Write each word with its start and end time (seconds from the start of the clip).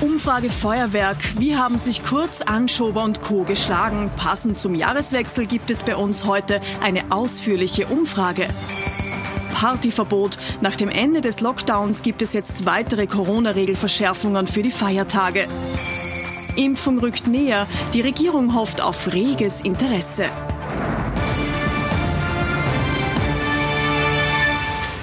Umfrage 0.00 0.48
Feuerwerk. 0.48 1.18
Wie 1.38 1.56
haben 1.56 1.78
sich 1.78 2.02
Kurz, 2.02 2.40
Anschober 2.40 3.04
und 3.04 3.20
Co. 3.20 3.44
geschlagen? 3.44 4.10
Passend 4.16 4.58
zum 4.58 4.74
Jahreswechsel 4.74 5.44
gibt 5.44 5.70
es 5.70 5.82
bei 5.82 5.94
uns 5.94 6.24
heute 6.24 6.62
eine 6.80 7.10
ausführliche 7.10 7.86
Umfrage. 7.86 8.48
Partyverbot. 9.52 10.38
Nach 10.62 10.74
dem 10.74 10.88
Ende 10.88 11.20
des 11.20 11.42
Lockdowns 11.42 12.00
gibt 12.00 12.22
es 12.22 12.32
jetzt 12.32 12.64
weitere 12.64 13.06
Corona-Regelverschärfungen 13.06 14.46
für 14.46 14.62
die 14.62 14.70
Feiertage. 14.70 15.46
Impfung 16.56 16.98
rückt 16.98 17.26
näher. 17.26 17.66
Die 17.92 18.00
Regierung 18.00 18.54
hofft 18.54 18.80
auf 18.80 19.12
reges 19.12 19.60
Interesse. 19.60 20.24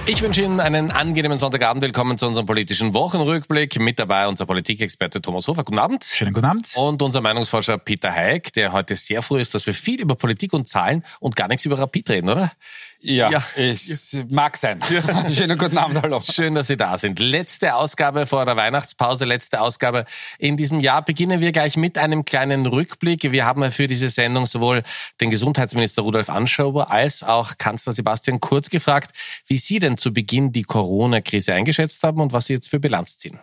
Ich 0.10 0.22
wünsche 0.22 0.42
Ihnen 0.42 0.62
einen 0.62 0.90
angenehmen 0.90 1.38
Sonntagabend. 1.38 1.84
Willkommen 1.84 2.18
zu 2.18 2.28
unserem 2.28 2.46
politischen 2.46 2.94
Wochenrückblick. 2.94 3.78
Mit 3.78 4.00
dabei 4.00 4.30
unser 4.30 4.46
Politikexperte 4.46 5.22
Thomas 5.22 5.50
Hofer. 5.50 5.66
Guten 5.66 5.80
Abend. 5.80 6.06
Schönen 6.06 6.32
guten 6.32 6.46
Abend. 6.46 6.72
Und 6.78 7.02
unser 7.02 7.20
Meinungsforscher 7.20 7.78
Peter 7.78 8.14
Heik, 8.14 8.54
der 8.54 8.72
heute 8.72 8.96
sehr 8.96 9.22
froh 9.22 9.36
ist, 9.36 9.54
dass 9.54 9.68
wir 9.68 9.74
viel 9.74 10.00
über 10.00 10.16
Politik 10.16 10.54
und 10.54 10.66
Zahlen 10.66 11.04
und 11.20 11.36
gar 11.36 11.50
nichts 11.50 11.66
über 11.66 11.78
Rapid 11.78 12.10
reden, 12.10 12.30
oder? 12.30 12.54
Ja, 13.00 13.30
ja. 13.30 13.44
es 13.56 14.18
mag 14.30 14.58
sein. 14.58 14.80
Ja. 14.90 15.32
Schönen 15.32 15.58
guten 15.58 15.78
Abend, 15.78 16.02
hallo. 16.02 16.20
Schön, 16.22 16.56
dass 16.56 16.68
Sie 16.68 16.78
da 16.78 16.98
sind. 16.98 17.20
Letzte 17.20 17.76
Ausgabe 17.76 18.26
vor 18.26 18.46
der 18.46 18.58
Weihnachtspause, 18.58 19.26
letzte 19.26 19.62
Ausgabe 19.62 20.06
in 20.40 20.58
diesem 20.58 20.80
Jahr. 20.80 21.04
Beginnen 21.04 21.40
wir 21.40 21.52
gleich 21.52 21.78
mit 21.78 21.98
einem 21.98 22.26
kleinen 22.26 22.66
Rückblick. 22.66 23.32
Wir 23.32 23.46
haben 23.46 23.72
für 23.72 23.88
diese 23.88 24.10
Sendung 24.10 24.48
sowohl 24.48 24.84
den 25.22 25.30
Gesundheitsminister 25.30 26.02
Rudolf 26.02 26.30
Anschober 26.30 26.92
als 26.92 27.22
auch 27.24 27.58
Kanzler 27.58 27.94
Sebastian 27.94 28.40
Kurz 28.40 28.70
gefragt, 28.70 29.12
wie 29.46 29.58
Sie 29.58 29.80
denn 29.80 29.98
zu 29.98 30.12
Beginn 30.12 30.52
die 30.52 30.64
Corona-Krise 30.64 31.54
eingeschätzt 31.54 32.02
haben 32.04 32.20
und 32.20 32.34
was 32.34 32.48
Sie 32.48 32.54
jetzt 32.54 32.70
für 32.70 32.80
Bilanz 32.80 33.18
ziehen. 33.18 33.40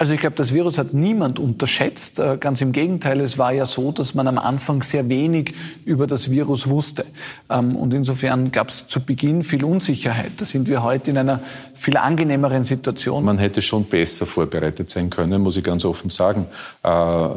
Also 0.00 0.14
ich 0.14 0.20
glaube, 0.20 0.36
das 0.36 0.54
Virus 0.54 0.78
hat 0.78 0.94
niemand 0.94 1.40
unterschätzt. 1.40 2.20
Äh, 2.20 2.36
ganz 2.38 2.60
im 2.60 2.70
Gegenteil, 2.70 3.20
es 3.20 3.36
war 3.36 3.52
ja 3.52 3.66
so, 3.66 3.90
dass 3.90 4.14
man 4.14 4.28
am 4.28 4.38
Anfang 4.38 4.84
sehr 4.84 5.08
wenig 5.08 5.54
über 5.84 6.06
das 6.06 6.30
Virus 6.30 6.68
wusste. 6.68 7.04
Ähm, 7.50 7.74
und 7.74 7.92
insofern 7.92 8.52
gab 8.52 8.68
es 8.68 8.86
zu 8.86 9.00
Beginn 9.00 9.42
viel 9.42 9.64
Unsicherheit. 9.64 10.30
Da 10.36 10.44
sind 10.44 10.68
wir 10.68 10.84
heute 10.84 11.10
in 11.10 11.18
einer 11.18 11.40
viel 11.74 11.96
angenehmeren 11.96 12.62
Situation. 12.62 13.24
Man 13.24 13.38
hätte 13.38 13.60
schon 13.60 13.84
besser 13.84 14.24
vorbereitet 14.24 14.88
sein 14.88 15.10
können, 15.10 15.42
muss 15.42 15.56
ich 15.56 15.64
ganz 15.64 15.84
offen 15.84 16.10
sagen. 16.10 16.46
Äh, 16.84 17.28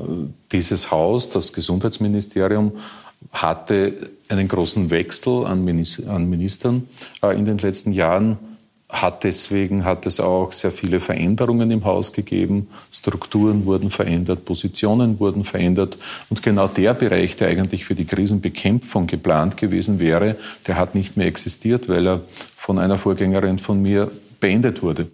dieses 0.51 0.91
Haus, 0.91 1.31
das 1.31 1.53
Gesundheitsministerium, 1.53 2.73
hatte 3.31 3.93
einen 4.29 4.47
großen 4.47 4.91
Wechsel 4.91 5.47
an 5.47 5.65
Ministern 5.65 6.87
äh, 7.23 7.35
in 7.35 7.45
den 7.45 7.57
letzten 7.57 7.91
Jahren 7.91 8.37
hat 8.91 9.23
deswegen 9.23 9.85
hat 9.85 10.05
es 10.05 10.19
auch 10.19 10.51
sehr 10.51 10.71
viele 10.71 10.99
Veränderungen 10.99 11.71
im 11.71 11.85
Haus 11.85 12.11
gegeben. 12.11 12.67
Strukturen 12.91 13.65
wurden 13.65 13.89
verändert, 13.89 14.43
Positionen 14.43 15.19
wurden 15.19 15.45
verändert. 15.45 15.97
Und 16.29 16.43
genau 16.43 16.67
der 16.67 16.93
Bereich, 16.93 17.37
der 17.37 17.47
eigentlich 17.47 17.85
für 17.85 17.95
die 17.95 18.05
Krisenbekämpfung 18.05 19.07
geplant 19.07 19.55
gewesen 19.55 19.99
wäre, 19.99 20.35
der 20.67 20.77
hat 20.77 20.93
nicht 20.93 21.15
mehr 21.15 21.27
existiert, 21.27 21.87
weil 21.87 22.05
er 22.05 22.21
von 22.57 22.79
einer 22.79 22.97
Vorgängerin 22.97 23.59
von 23.59 23.81
mir 23.81 24.11
beendet 24.41 24.83
wurde. 24.83 25.07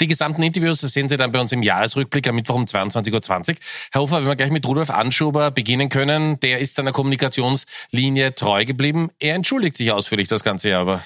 Die 0.00 0.08
gesamten 0.08 0.42
Interviews 0.42 0.80
sehen 0.80 1.08
Sie 1.08 1.16
dann 1.16 1.30
bei 1.30 1.40
uns 1.40 1.52
im 1.52 1.62
Jahresrückblick 1.62 2.26
am 2.26 2.34
Mittwoch 2.34 2.56
um 2.56 2.64
22.20 2.64 3.12
Uhr. 3.50 3.56
Herr 3.92 4.00
Hofer, 4.00 4.16
wenn 4.18 4.26
wir 4.26 4.36
gleich 4.36 4.50
mit 4.50 4.66
Rudolf 4.66 4.90
Anschober 4.90 5.50
beginnen 5.50 5.90
können, 5.90 6.40
der 6.40 6.58
ist 6.58 6.74
seiner 6.74 6.90
Kommunikationslinie 6.90 8.34
treu 8.34 8.64
geblieben. 8.64 9.10
Er 9.20 9.36
entschuldigt 9.36 9.76
sich 9.76 9.92
ausführlich 9.92 10.26
das 10.26 10.42
ganze 10.42 10.70
Jahr, 10.70 10.80
aber 10.80 11.04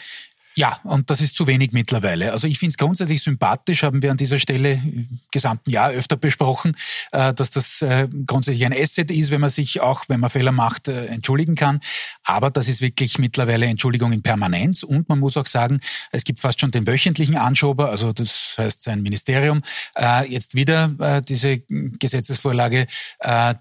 ja, 0.58 0.80
und 0.84 1.10
das 1.10 1.20
ist 1.20 1.36
zu 1.36 1.46
wenig 1.46 1.72
mittlerweile. 1.72 2.32
Also 2.32 2.46
ich 2.46 2.58
finde 2.58 2.70
es 2.70 2.78
grundsätzlich 2.78 3.22
sympathisch, 3.22 3.82
haben 3.82 4.00
wir 4.00 4.10
an 4.10 4.16
dieser 4.16 4.38
Stelle 4.38 4.72
im 4.72 5.20
gesamten 5.30 5.68
Jahr 5.68 5.90
öfter 5.90 6.16
besprochen, 6.16 6.74
äh, 7.12 7.34
dass 7.34 7.50
das 7.50 7.82
äh, 7.82 8.08
grundsätzlich 8.24 8.64
ein 8.64 8.72
Asset 8.72 9.10
ist, 9.10 9.30
wenn 9.30 9.42
man 9.42 9.50
sich 9.50 9.82
auch, 9.82 10.04
wenn 10.08 10.18
man 10.18 10.30
Fehler 10.30 10.52
macht, 10.52 10.88
äh, 10.88 11.06
entschuldigen 11.08 11.56
kann. 11.56 11.80
Aber 12.24 12.50
das 12.50 12.68
ist 12.68 12.80
wirklich 12.80 13.18
mittlerweile 13.18 13.66
Entschuldigung 13.66 14.12
in 14.12 14.22
Permanenz. 14.22 14.82
Und 14.82 15.10
man 15.10 15.18
muss 15.18 15.36
auch 15.36 15.46
sagen, 15.46 15.80
es 16.10 16.24
gibt 16.24 16.40
fast 16.40 16.58
schon 16.58 16.70
den 16.70 16.86
wöchentlichen 16.86 17.36
Anschober, 17.36 17.90
also 17.90 18.14
das 18.14 18.54
heißt 18.56 18.82
sein 18.82 19.02
Ministerium, 19.02 19.60
jetzt 20.28 20.54
wieder 20.54 21.20
diese 21.20 21.58
Gesetzesvorlage, 21.58 22.86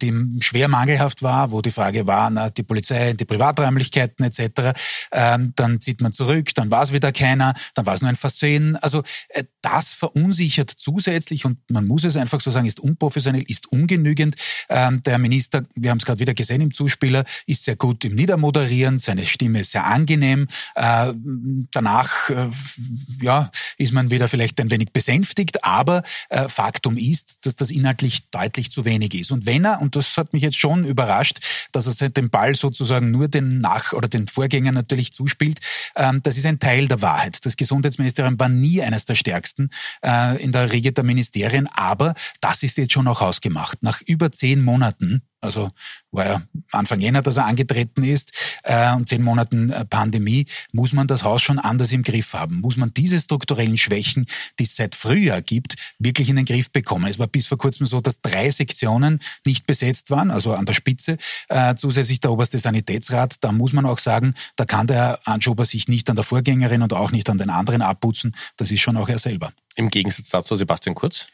die 0.02 0.14
schwer 0.40 0.68
mangelhaft 0.68 1.22
war, 1.24 1.52
wo 1.52 1.62
die 1.62 1.72
Frage 1.72 2.08
war, 2.08 2.30
na, 2.30 2.50
die 2.50 2.64
Polizei, 2.64 3.14
die 3.14 3.26
Privaträumlichkeiten 3.26 4.26
etc. 4.26 4.78
Ähm, 5.12 5.54
dann 5.56 5.82
zieht 5.82 6.02
man 6.02 6.12
zurück, 6.12 6.52
dann 6.56 6.72
war 6.72 6.85
es 6.86 6.94
wieder 6.94 7.12
keiner, 7.12 7.54
dann 7.74 7.86
war 7.86 7.94
es 7.94 8.02
nur 8.02 8.10
ein 8.10 8.16
Versehen. 8.16 8.76
Also 8.78 9.04
äh, 9.30 9.44
das 9.62 9.94
verunsichert 9.94 10.70
zusätzlich 10.70 11.46
und 11.46 11.60
man 11.70 11.86
muss 11.86 12.04
es 12.04 12.16
einfach 12.18 12.42
so 12.42 12.52
sagen, 12.52 12.66
ist 12.66 12.80
unprofessionell, 12.80 13.44
ist 13.48 13.68
ungenügend. 13.72 14.36
Ähm, 14.70 15.02
der 15.04 15.18
Minister, 15.18 15.66
wir 15.76 15.92
haben 15.92 15.98
es 15.98 16.06
gerade 16.06 16.20
wieder 16.20 16.34
gesehen 16.34 16.62
im 16.62 16.74
Zuspieler, 16.74 17.26
ist 17.46 17.64
sehr 17.64 17.76
gut 17.76 18.06
im 18.06 18.16
Niedermoderieren, 18.16 18.98
seine 18.98 19.26
Stimme 19.26 19.62
ist 19.62 19.72
sehr 19.72 19.86
angenehm. 19.86 20.48
Äh, 20.76 21.14
danach 21.72 22.30
äh, 22.30 22.48
ja, 23.22 23.52
ist 23.78 23.94
man 23.94 24.10
wieder 24.12 24.28
vielleicht 24.28 24.60
ein 24.62 24.72
wenig 24.72 24.94
besänftigt, 24.94 25.64
aber 25.64 26.04
Faktum 26.48 26.98
ist, 26.98 27.46
dass 27.46 27.56
das 27.56 27.72
inhaltlich 27.72 28.30
deutlich 28.30 28.72
zu 28.72 28.86
wenig 28.86 29.14
ist. 29.14 29.32
Und 29.32 29.46
wenn 29.46 29.66
er, 29.66 29.82
und 29.82 29.96
das 29.96 30.18
hat 30.18 30.34
mich 30.34 30.44
jetzt 30.44 30.58
schon 30.58 30.86
überrascht, 30.86 31.40
dass 31.72 32.02
er 32.02 32.10
dem 32.10 32.30
Ball 32.30 32.56
sozusagen 32.56 33.12
nur 33.12 33.28
den 33.28 33.60
Nach- 33.60 33.94
oder 33.94 34.08
den 34.08 34.28
Vorgängern 34.28 34.74
natürlich 34.74 35.12
zuspielt, 35.12 35.60
ähm, 35.96 36.22
das 36.24 36.38
ist 36.38 36.46
ein 36.46 36.60
Teil 36.60 36.75
Teil 36.76 36.88
der 36.90 37.02
Wahrheit. 37.02 37.46
Das 37.46 37.56
Gesundheitsministerium 37.56 38.38
war 38.38 38.50
nie 38.50 38.82
eines 38.82 39.06
der 39.06 39.16
stärksten 39.16 39.70
äh, 40.04 40.42
in 40.44 40.52
der 40.52 40.74
Riege 40.74 40.92
der 40.92 41.06
Ministerien, 41.06 41.68
aber 41.74 42.14
das 42.42 42.64
ist 42.64 42.78
jetzt 42.78 42.92
schon 42.92 43.08
auch 43.08 43.22
ausgemacht. 43.22 43.82
Nach 43.82 44.02
über 44.02 44.32
zehn 44.32 44.62
Monaten 44.62 45.22
also 45.46 45.72
war 46.12 46.26
ja 46.26 46.42
Anfang 46.72 47.00
Jänner, 47.00 47.22
dass 47.22 47.38
er 47.38 47.46
angetreten 47.46 48.04
ist 48.04 48.32
äh, 48.64 48.94
und 48.94 49.08
zehn 49.08 49.22
Monaten 49.22 49.70
äh, 49.70 49.86
Pandemie, 49.86 50.46
muss 50.72 50.94
man 50.94 51.08
das 51.08 51.24
Haus 51.24 51.42
schon 51.42 51.60
anders 51.60 51.92
im 51.92 52.04
Griff 52.04 52.34
haben. 52.34 52.62
Muss 52.62 52.78
man 52.78 52.94
diese 52.94 53.20
strukturellen 53.20 53.78
Schwächen, 53.78 54.26
die 54.60 54.64
es 54.64 54.76
seit 54.76 54.96
Frühjahr 54.96 55.42
gibt, 55.42 55.76
wirklich 56.00 56.30
in 56.30 56.36
den 56.36 56.46
Griff 56.46 56.72
bekommen. 56.72 57.10
Es 57.10 57.20
war 57.20 57.28
bis 57.28 57.48
vor 57.48 57.58
kurzem 57.58 57.86
so, 57.86 58.02
dass 58.02 58.22
drei 58.22 58.50
Sektionen 58.52 59.20
nicht 59.46 59.68
besetzt 59.68 60.10
waren, 60.10 60.32
also 60.32 60.54
an 60.54 60.66
der 60.66 60.74
Spitze, 60.74 61.18
äh, 61.50 61.76
zusätzlich 61.76 62.20
der 62.20 62.32
oberste 62.32 62.60
Sanitätsrat. 62.60 63.44
Da 63.44 63.52
muss 63.52 63.74
man 63.74 63.86
auch 63.86 64.00
sagen, 64.00 64.34
da 64.56 64.66
kann 64.66 64.88
der 64.88 65.20
Anschober 65.26 65.66
sich 65.66 65.88
nicht 65.88 66.10
an 66.10 66.16
der 66.16 66.24
Vorgängerin 66.24 66.82
und 66.82 66.94
auch 66.94 67.12
nicht 67.12 67.30
an 67.30 67.38
den 67.38 67.50
anderen 67.50 67.82
abputzen. 67.82 68.36
Das 68.58 68.72
ist 68.72 68.82
schon 68.82 68.98
auch 68.98 69.10
er 69.10 69.20
selber. 69.20 69.52
Im 69.76 69.90
Gegensatz 69.90 70.30
dazu 70.30 70.56
Sebastian 70.56 70.96
Kurz? 70.96 71.28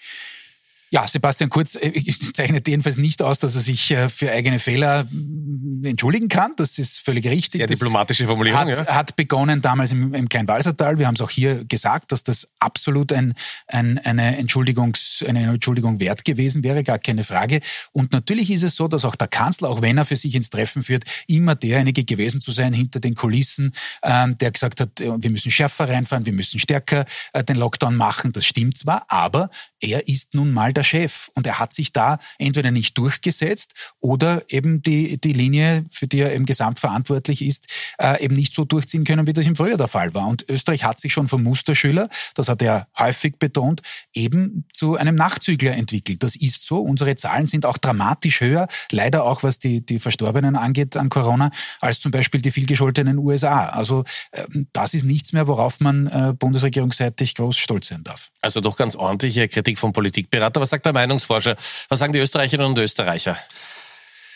Ja, 0.94 1.08
Sebastian 1.08 1.50
Kurz 1.50 1.76
äh, 1.76 2.04
zeichnet 2.34 2.68
jedenfalls 2.68 2.98
nicht 2.98 3.22
aus, 3.22 3.40
dass 3.40 3.56
er 3.56 3.62
sich 3.62 3.92
äh, 3.92 4.10
für 4.10 4.30
eigene 4.30 4.60
Fehler 4.60 5.06
mm, 5.06 5.86
entschuldigen 5.86 6.28
kann. 6.28 6.52
Das 6.58 6.78
ist 6.78 7.00
völlig 7.00 7.26
richtig. 7.28 7.60
Sehr 7.60 7.68
diplomatische 7.68 8.26
Formulierung. 8.26 8.60
Hat, 8.60 8.68
ja. 8.78 8.86
hat 8.88 9.16
begonnen 9.16 9.62
damals 9.62 9.94
im, 9.94 10.14
im 10.14 10.28
Kleinwalsertal. 10.28 11.00
Wir 11.00 11.08
haben 11.08 11.16
es 11.16 11.22
auch 11.22 11.30
hier 11.30 11.64
gesagt, 11.64 12.12
dass 12.12 12.26
das 12.26 12.46
absolut 12.60 13.14
ein, 13.14 13.34
ein, 13.68 14.00
eine, 14.00 14.36
Entschuldigungs, 14.38 15.24
eine 15.26 15.44
Entschuldigung 15.44 16.02
wert 16.02 16.26
gewesen 16.26 16.62
wäre, 16.62 16.84
gar 16.84 17.00
keine 17.00 17.24
Frage. 17.24 17.62
Und 17.94 18.12
natürlich 18.12 18.52
ist 18.52 18.64
es 18.64 18.76
so, 18.76 18.90
dass 18.90 19.06
auch 19.06 19.16
der 19.16 19.30
Kanzler, 19.30 19.70
auch 19.70 19.82
wenn 19.82 19.98
er 19.98 20.04
für 20.04 20.18
sich 20.18 20.36
ins 20.36 20.50
Treffen 20.50 20.84
führt, 20.84 21.06
immer 21.26 21.56
derjenige 21.56 22.04
gewesen 22.04 22.42
zu 22.42 22.52
sein 22.52 22.74
hinter 22.74 23.00
den 23.00 23.16
Kulissen, 23.16 23.72
äh, 24.02 24.28
der 24.36 24.52
gesagt 24.52 24.82
hat, 24.82 25.00
wir 25.00 25.30
müssen 25.30 25.52
schärfer 25.52 25.88
reinfahren, 25.88 26.26
wir 26.26 26.34
müssen 26.34 26.60
stärker 26.60 27.06
äh, 27.32 27.46
den 27.46 27.56
Lockdown 27.56 27.96
machen. 27.96 28.34
Das 28.34 28.46
stimmt 28.46 28.78
zwar, 28.78 29.06
aber 29.08 29.50
er 29.82 30.08
ist 30.08 30.34
nun 30.34 30.52
mal 30.52 30.74
der 30.74 30.84
Chef. 30.84 31.30
Und 31.36 31.46
er 31.48 31.60
hat 31.60 31.74
sich 31.74 31.92
da 31.92 32.20
entweder 32.38 32.72
nicht 32.72 32.98
durchgesetzt 32.98 33.74
oder 34.00 34.44
eben 34.50 34.82
die, 34.82 35.20
die 35.20 35.34
Linie, 35.34 35.86
für 35.92 36.08
die 36.08 36.20
er 36.20 36.34
eben 36.34 36.46
gesamtverantwortlich 36.46 37.42
ist, 37.42 37.68
äh, 38.00 38.24
eben 38.24 38.36
nicht 38.36 38.54
so 38.54 38.64
durchziehen 38.64 39.04
können, 39.04 39.28
wie 39.28 39.34
das 39.34 39.46
im 39.46 39.56
Frühjahr 39.56 39.78
der 39.78 39.88
Fall 39.88 40.14
war. 40.14 40.28
Und 40.28 40.48
Österreich 40.48 40.84
hat 40.84 41.00
sich 41.00 41.12
schon 41.12 41.28
vom 41.28 41.44
Musterschüler, 41.44 42.10
das 42.36 42.48
hat 42.48 42.62
er 42.62 42.88
häufig 42.98 43.38
betont, 43.40 43.82
eben 44.14 44.66
zu 44.74 44.96
einem 44.96 45.16
Nachzügler 45.16 45.74
entwickelt. 45.74 46.24
Das 46.24 46.36
ist 46.36 46.66
so. 46.66 46.80
Unsere 46.80 47.16
Zahlen 47.16 47.48
sind 47.48 47.66
auch 47.66 47.78
dramatisch 47.78 48.42
höher, 48.42 48.68
leider 48.92 49.24
auch 49.26 49.44
was 49.44 49.60
die, 49.60 49.86
die 49.86 50.00
Verstorbenen 50.00 50.56
angeht 50.56 50.96
an 50.98 51.10
Corona, 51.10 51.52
als 51.80 52.00
zum 52.00 52.12
Beispiel 52.12 52.42
die 52.42 52.52
vielgescholtenen 52.52 53.18
USA. 53.18 53.70
Also 53.70 54.04
äh, 54.32 54.46
das 54.74 54.94
ist 54.94 55.06
nichts 55.06 55.34
mehr, 55.34 55.48
worauf 55.48 55.80
man 55.80 56.08
äh, 56.08 56.34
bundesregierungsseitig 56.38 57.36
groß 57.36 57.58
stolz 57.58 57.88
sein 57.88 58.04
darf. 58.04 58.32
Also 58.42 58.62
doch 58.62 58.78
ganz 58.78 58.96
ordentliche 58.96 59.48
Kritik 59.48 59.71
vom 59.80 59.94
Politikberater. 59.94 60.62
Was 60.62 60.70
sagt 60.70 60.86
der 60.86 60.94
Meinungsforscher? 60.94 61.56
Was 61.90 62.00
sagen 62.00 62.14
die 62.14 62.20
Österreicherinnen 62.20 62.72
und 62.72 62.78
Österreicher? 62.78 63.38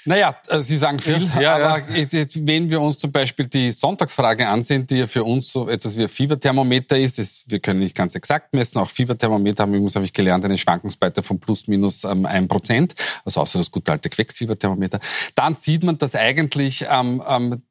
Naja, 0.07 0.35
äh, 0.49 0.61
Sie 0.61 0.77
sagen 0.77 0.99
viel, 0.99 1.29
ja, 1.39 1.55
aber 1.55 1.79
ja. 1.79 1.95
Jetzt, 1.95 2.45
wenn 2.45 2.69
wir 2.69 2.79
uns 2.79 2.99
zum 2.99 3.11
Beispiel 3.11 3.47
die 3.47 3.71
Sonntagsfrage 3.71 4.47
ansehen, 4.47 4.85
die 4.85 4.97
ja 4.97 5.07
für 5.07 5.23
uns 5.23 5.51
so 5.51 5.67
etwas 5.67 5.97
wie 5.97 6.03
ein 6.03 6.09
Fieberthermometer 6.09 6.97
ist, 6.97 7.17
ist 7.17 7.49
wir 7.49 7.59
können 7.59 7.79
nicht 7.79 7.97
ganz 7.97 8.13
exakt 8.13 8.53
messen, 8.53 8.77
auch 8.77 8.89
Fieberthermometer 8.91 9.63
haben 9.63 9.73
übrigens, 9.73 9.95
habe 9.95 10.05
ich 10.05 10.13
gelernt, 10.13 10.45
eine 10.45 10.59
Schwankungsbreite 10.59 11.23
von 11.23 11.39
plus 11.39 11.67
minus 11.67 12.03
ähm, 12.03 12.27
ein 12.27 12.47
Prozent, 12.47 12.93
also 13.25 13.41
außer 13.41 13.57
das 13.57 13.71
gute 13.71 13.91
alte 13.91 14.11
Quecksilberthermometer, 14.11 14.99
dann 15.33 15.55
sieht 15.55 15.83
man, 15.83 15.97
dass 15.97 16.13
eigentlich 16.13 16.85
ähm, 16.87 17.23
ähm, 17.27 17.63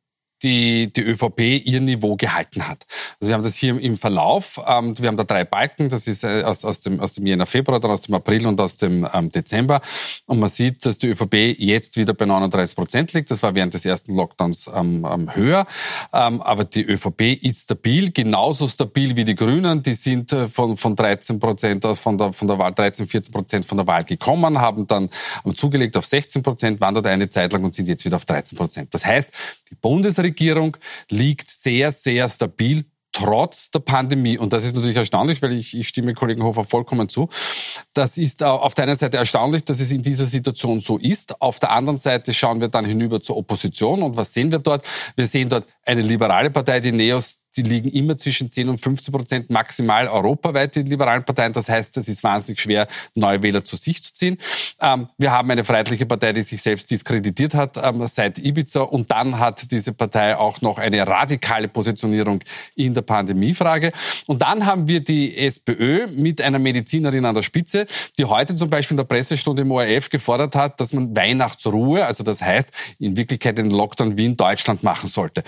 die, 0.45 0.93
die 0.93 1.01
ÖVP 1.01 1.41
ihr 1.65 1.81
Niveau 1.81 2.17
gehalten 2.17 2.69
hat. 2.69 2.87
Also 3.19 3.31
wir 3.31 3.35
haben 3.35 3.43
das 3.43 3.57
hier 3.57 3.81
im 3.81 3.97
Verlauf, 3.97 4.61
ähm, 4.69 4.97
wir 4.99 5.09
haben 5.09 5.17
da 5.17 5.25
drei 5.25 5.45
Balken, 5.45 5.89
das 5.89 6.07
ist 6.07 6.23
äh, 6.23 6.43
aus, 6.43 6.65
aus, 6.65 6.81
dem, 6.81 7.01
aus 7.01 7.15
dem 7.15 7.27
Jänner, 7.27 7.47
Februar, 7.47 7.81
dann 7.81 7.91
aus 7.91 8.03
dem 8.03 8.15
April 8.15 8.47
und 8.47 8.61
aus 8.61 8.77
dem 8.77 9.09
ähm, 9.13 9.33
Dezember. 9.33 9.81
Und 10.27 10.39
man 10.39 10.51
sieht, 10.51 10.85
dass 10.85 10.99
die 10.99 11.09
ÖVP 11.09 11.57
jetzt 11.59 11.97
wieder 11.97 12.13
bei 12.13 12.27
39 12.27 12.77
Prozent 12.77 13.13
liegt. 13.15 13.31
Das 13.31 13.43
war 13.43 13.55
während 13.55 13.73
des 13.73 13.87
ersten 13.87 14.15
Lockdowns 14.15 14.71
ähm, 14.75 15.07
ähm, 15.11 15.35
höher. 15.35 15.67
Ähm, 16.13 16.43
aber 16.43 16.65
die 16.65 16.83
ÖVP 16.83 17.43
ist 17.43 17.63
stabil, 17.63 18.13
genauso 18.13 18.69
stabil 18.69 19.17
wie 19.17 19.25
die 19.25 19.35
Grünen. 19.35 19.83
Die 19.83 19.95
sind 19.95 20.33
äh, 20.33 20.47
von, 20.47 20.77
von 20.77 20.95
13 20.95 21.41
Prozent 21.41 21.85
äh, 21.87 21.95
von 21.95 22.19
der, 22.19 22.35
von 22.35 22.49
der 22.49 22.59
Wahl, 22.59 22.75
13, 22.75 23.07
14 23.07 23.33
Prozent 23.33 23.65
von 23.65 23.79
der 23.79 23.87
Wahl 23.87 24.05
gekommen, 24.05 24.61
haben 24.61 24.87
dann 24.87 25.09
zugelegt 25.57 25.97
auf 25.97 26.05
16 26.05 26.43
Prozent, 26.43 26.81
waren 26.81 26.95
dort 26.95 27.07
eine 27.07 27.31
Zeit 27.31 27.53
lang 27.55 27.65
und 27.65 27.75
sind 27.75 27.89
jetzt 27.89 28.05
wieder 28.05 28.17
auf 28.17 28.27
13 28.27 28.59
Prozent. 28.59 28.93
Das 28.93 29.07
heißt, 29.07 29.31
die 29.71 29.75
Bundesregierung 29.75 30.34
liegt 31.11 31.49
sehr, 31.49 31.93
sehr 31.93 32.29
stabil 32.29 32.85
trotz 33.15 33.71
der 33.71 33.79
Pandemie. 33.79 34.37
Und 34.37 34.53
das 34.53 34.65
ist 34.65 34.75
natürlich 34.75 34.97
erstaunlich, 34.97 35.41
weil 35.41 35.53
ich, 35.53 35.77
ich 35.79 35.89
stimme 35.89 36.15
Kollegen 36.15 36.43
Hofer 36.43 36.65
vollkommen 36.65 37.09
zu. 37.09 37.29
Das 37.95 38.19
ist 38.19 38.43
auf 38.43 38.75
der 38.75 38.85
einen 38.85 38.97
Seite 38.97 39.17
erstaunlich, 39.17 39.65
dass 39.65 39.81
es 39.81 39.93
in 39.93 40.03
dieser 40.03 40.27
Situation 40.27 40.81
so 40.81 40.99
ist. 40.99 41.41
Auf 41.41 41.61
der 41.61 41.71
anderen 41.71 41.97
Seite 41.97 42.35
schauen 42.35 42.61
wir 42.61 42.69
dann 42.69 42.85
hinüber 42.85 43.23
zur 43.23 43.37
Opposition. 43.37 44.03
Und 44.03 44.17
was 44.17 44.35
sehen 44.35 44.51
wir 44.51 44.59
dort? 44.59 44.85
Wir 45.15 45.29
sehen 45.29 45.49
dort 45.49 45.65
eine 45.85 46.03
liberale 46.03 46.51
Partei, 46.51 46.81
die 46.81 46.93
Neos, 46.93 47.39
die 47.57 47.63
liegen 47.63 47.91
immer 47.91 48.17
zwischen 48.17 48.51
10 48.51 48.69
und 48.69 48.79
15 48.79 49.13
Prozent 49.13 49.51
maximal 49.51 50.09
europaweit, 50.09 50.75
die 50.75 50.83
liberalen 50.83 51.25
Parteien. 51.25 51.53
Das 51.53 51.69
heißt, 51.69 51.97
es 51.97 52.09
ist 52.09 52.25
wahnsinnig 52.25 52.61
schwer, 52.61 52.87
neue 53.15 53.43
Wähler 53.43 53.65
zu 53.65 53.77
sich 53.77 54.03
zu 54.03 54.13
ziehen. 54.13 54.39
Ähm, 54.81 55.09
wir 55.19 55.31
haben 55.31 55.51
eine 55.51 55.65
freiheitliche 55.65 56.07
Partei, 56.07 56.33
die 56.33 56.43
sich 56.43 56.61
selbst 56.61 56.91
diskreditiert 56.91 57.55
hat 57.55 57.77
ähm, 57.83 58.07
seit 58.07 58.39
Ibiza. 58.39 58.83
Und 58.83 59.11
dann 59.11 59.39
hat 59.39 59.71
diese 59.71 59.93
Partei 59.93 60.37
auch 60.37 60.61
noch 60.61 60.79
eine 60.79 61.07
radikale 61.07 61.69
Positionierung 61.69 62.41
in 62.75 62.95
der 62.95 63.03
Pandemiefrage. 63.03 63.93
Und 64.27 64.43
dann 64.43 64.67
haben 64.67 64.89
wir 64.89 65.01
die 65.01 65.37
SPÖ 65.37 66.07
mit 66.09 66.41
einer 66.41 66.59
Medizinerin 66.59 67.25
an 67.25 67.35
der 67.35 67.43
Spitze, 67.43 67.87
die 68.19 68.25
heute 68.25 68.55
zum 68.55 68.71
Beispiel 68.71 68.95
in 68.95 68.99
der 68.99 69.05
Pressestunde 69.05 69.63
im 69.63 69.71
ORF 69.71 70.11
gefordert 70.11 70.55
hat, 70.55 70.81
dass 70.81 70.93
man 70.93 71.15
Weihnachtsruhe, 71.15 72.05
also 72.05 72.25
das 72.25 72.43
heißt 72.43 72.71
in 72.99 73.17
Wirklichkeit 73.17 73.59
den 73.59 73.71
Lockdown 73.71 74.17
wie 74.17 74.27
in 74.27 74.37
Deutschland 74.37 74.83
machen 74.83 75.09
sollte. 75.09 75.43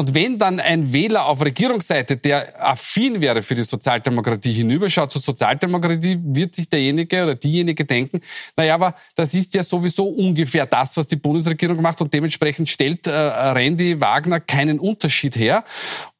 Und 0.00 0.14
wenn 0.14 0.38
dann 0.38 0.60
ein 0.60 0.94
Wähler 0.94 1.26
auf 1.26 1.44
Regierungsseite, 1.44 2.16
der 2.16 2.66
affin 2.66 3.20
wäre 3.20 3.42
für 3.42 3.54
die 3.54 3.64
Sozialdemokratie, 3.64 4.50
hinüberschaut 4.50 5.12
zur 5.12 5.20
Sozialdemokratie, 5.20 6.18
wird 6.22 6.54
sich 6.54 6.70
derjenige 6.70 7.22
oder 7.22 7.34
diejenige 7.34 7.84
denken, 7.84 8.22
naja, 8.56 8.76
aber 8.76 8.94
das 9.14 9.34
ist 9.34 9.52
ja 9.52 9.62
sowieso 9.62 10.06
ungefähr 10.06 10.64
das, 10.64 10.96
was 10.96 11.06
die 11.06 11.16
Bundesregierung 11.16 11.82
macht 11.82 12.00
und 12.00 12.14
dementsprechend 12.14 12.70
stellt 12.70 13.06
äh, 13.08 13.10
Randy 13.10 14.00
Wagner 14.00 14.40
keinen 14.40 14.80
Unterschied 14.80 15.36
her. 15.36 15.64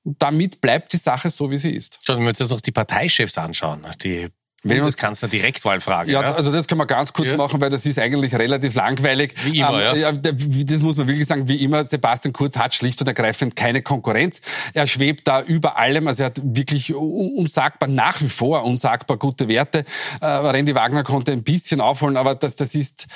Und 0.04 0.20
damit 0.20 0.60
bleibt 0.60 0.92
die 0.92 0.98
Sache 0.98 1.30
so, 1.30 1.50
wie 1.50 1.56
sie 1.56 1.70
ist. 1.70 2.00
Schauen 2.04 2.20
wir 2.20 2.28
uns 2.28 2.38
jetzt 2.38 2.50
noch 2.50 2.60
die 2.60 2.72
Parteichefs 2.72 3.38
anschauen. 3.38 3.86
Die 4.04 4.28
Bundeskanzler 4.62 5.28
Direktwahlfrage. 5.28 6.12
Ja, 6.12 6.22
ja, 6.22 6.34
also 6.34 6.52
das 6.52 6.66
können 6.68 6.80
wir 6.80 6.86
ganz 6.86 7.12
kurz 7.12 7.30
ja. 7.30 7.36
machen, 7.36 7.60
weil 7.60 7.70
das 7.70 7.86
ist 7.86 7.98
eigentlich 7.98 8.34
relativ 8.34 8.74
langweilig. 8.74 9.34
Wie 9.44 9.58
immer, 9.58 9.94
ähm, 9.94 9.98
ja. 9.98 10.12
Das 10.12 10.80
muss 10.80 10.96
man 10.96 11.08
wirklich 11.08 11.26
sagen, 11.26 11.48
wie 11.48 11.64
immer, 11.64 11.82
Sebastian 11.84 12.32
Kurz 12.32 12.56
hat 12.58 12.74
schlicht 12.74 13.00
und 13.00 13.06
ergreifend 13.06 13.56
keine 13.56 13.80
Konkurrenz. 13.80 14.40
Er 14.74 14.86
schwebt 14.86 15.26
da 15.28 15.40
über 15.42 15.78
allem, 15.78 16.06
also 16.06 16.24
er 16.24 16.26
hat 16.26 16.40
wirklich 16.42 16.94
unsagbar, 16.94 17.88
nach 17.88 18.20
wie 18.20 18.28
vor 18.28 18.64
unsagbar 18.64 19.16
gute 19.16 19.48
Werte. 19.48 19.84
Äh, 20.20 20.26
Randy 20.26 20.74
Wagner 20.74 21.04
konnte 21.04 21.32
ein 21.32 21.42
bisschen 21.42 21.80
aufholen, 21.80 22.18
aber 22.18 22.34
das, 22.34 22.54
das 22.54 22.74
ist, 22.74 23.06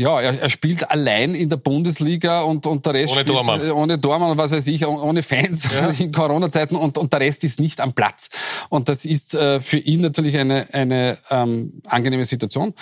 ja, 0.00 0.18
er, 0.18 0.40
er, 0.40 0.48
spielt 0.48 0.90
allein 0.90 1.34
in 1.34 1.50
der 1.50 1.58
Bundesliga 1.58 2.40
und, 2.40 2.66
und 2.66 2.86
der 2.86 2.94
Rest 2.94 3.12
ohne 3.12 3.20
spielt, 3.20 3.28
Dormann. 3.36 3.60
Äh, 3.60 3.70
ohne 3.70 3.98
Dormann 3.98 4.30
und 4.30 4.38
was 4.38 4.50
weiß 4.50 4.66
ich, 4.68 4.86
ohne 4.86 5.22
Fans 5.22 5.68
ja. 5.70 5.90
in 5.98 6.10
Corona-Zeiten 6.10 6.74
und, 6.74 6.96
und 6.96 7.12
der 7.12 7.20
Rest 7.20 7.44
ist 7.44 7.60
nicht 7.60 7.80
am 7.80 7.92
Platz. 7.92 8.30
Und 8.70 8.88
das 8.88 9.04
ist 9.04 9.34
äh, 9.34 9.60
für 9.60 9.76
ihn 9.76 10.00
natürlich 10.00 10.38
eine, 10.38 10.72
eine 10.72 11.18
ähm, 11.28 11.82
angenehme 11.84 12.24
Situation. 12.24 12.72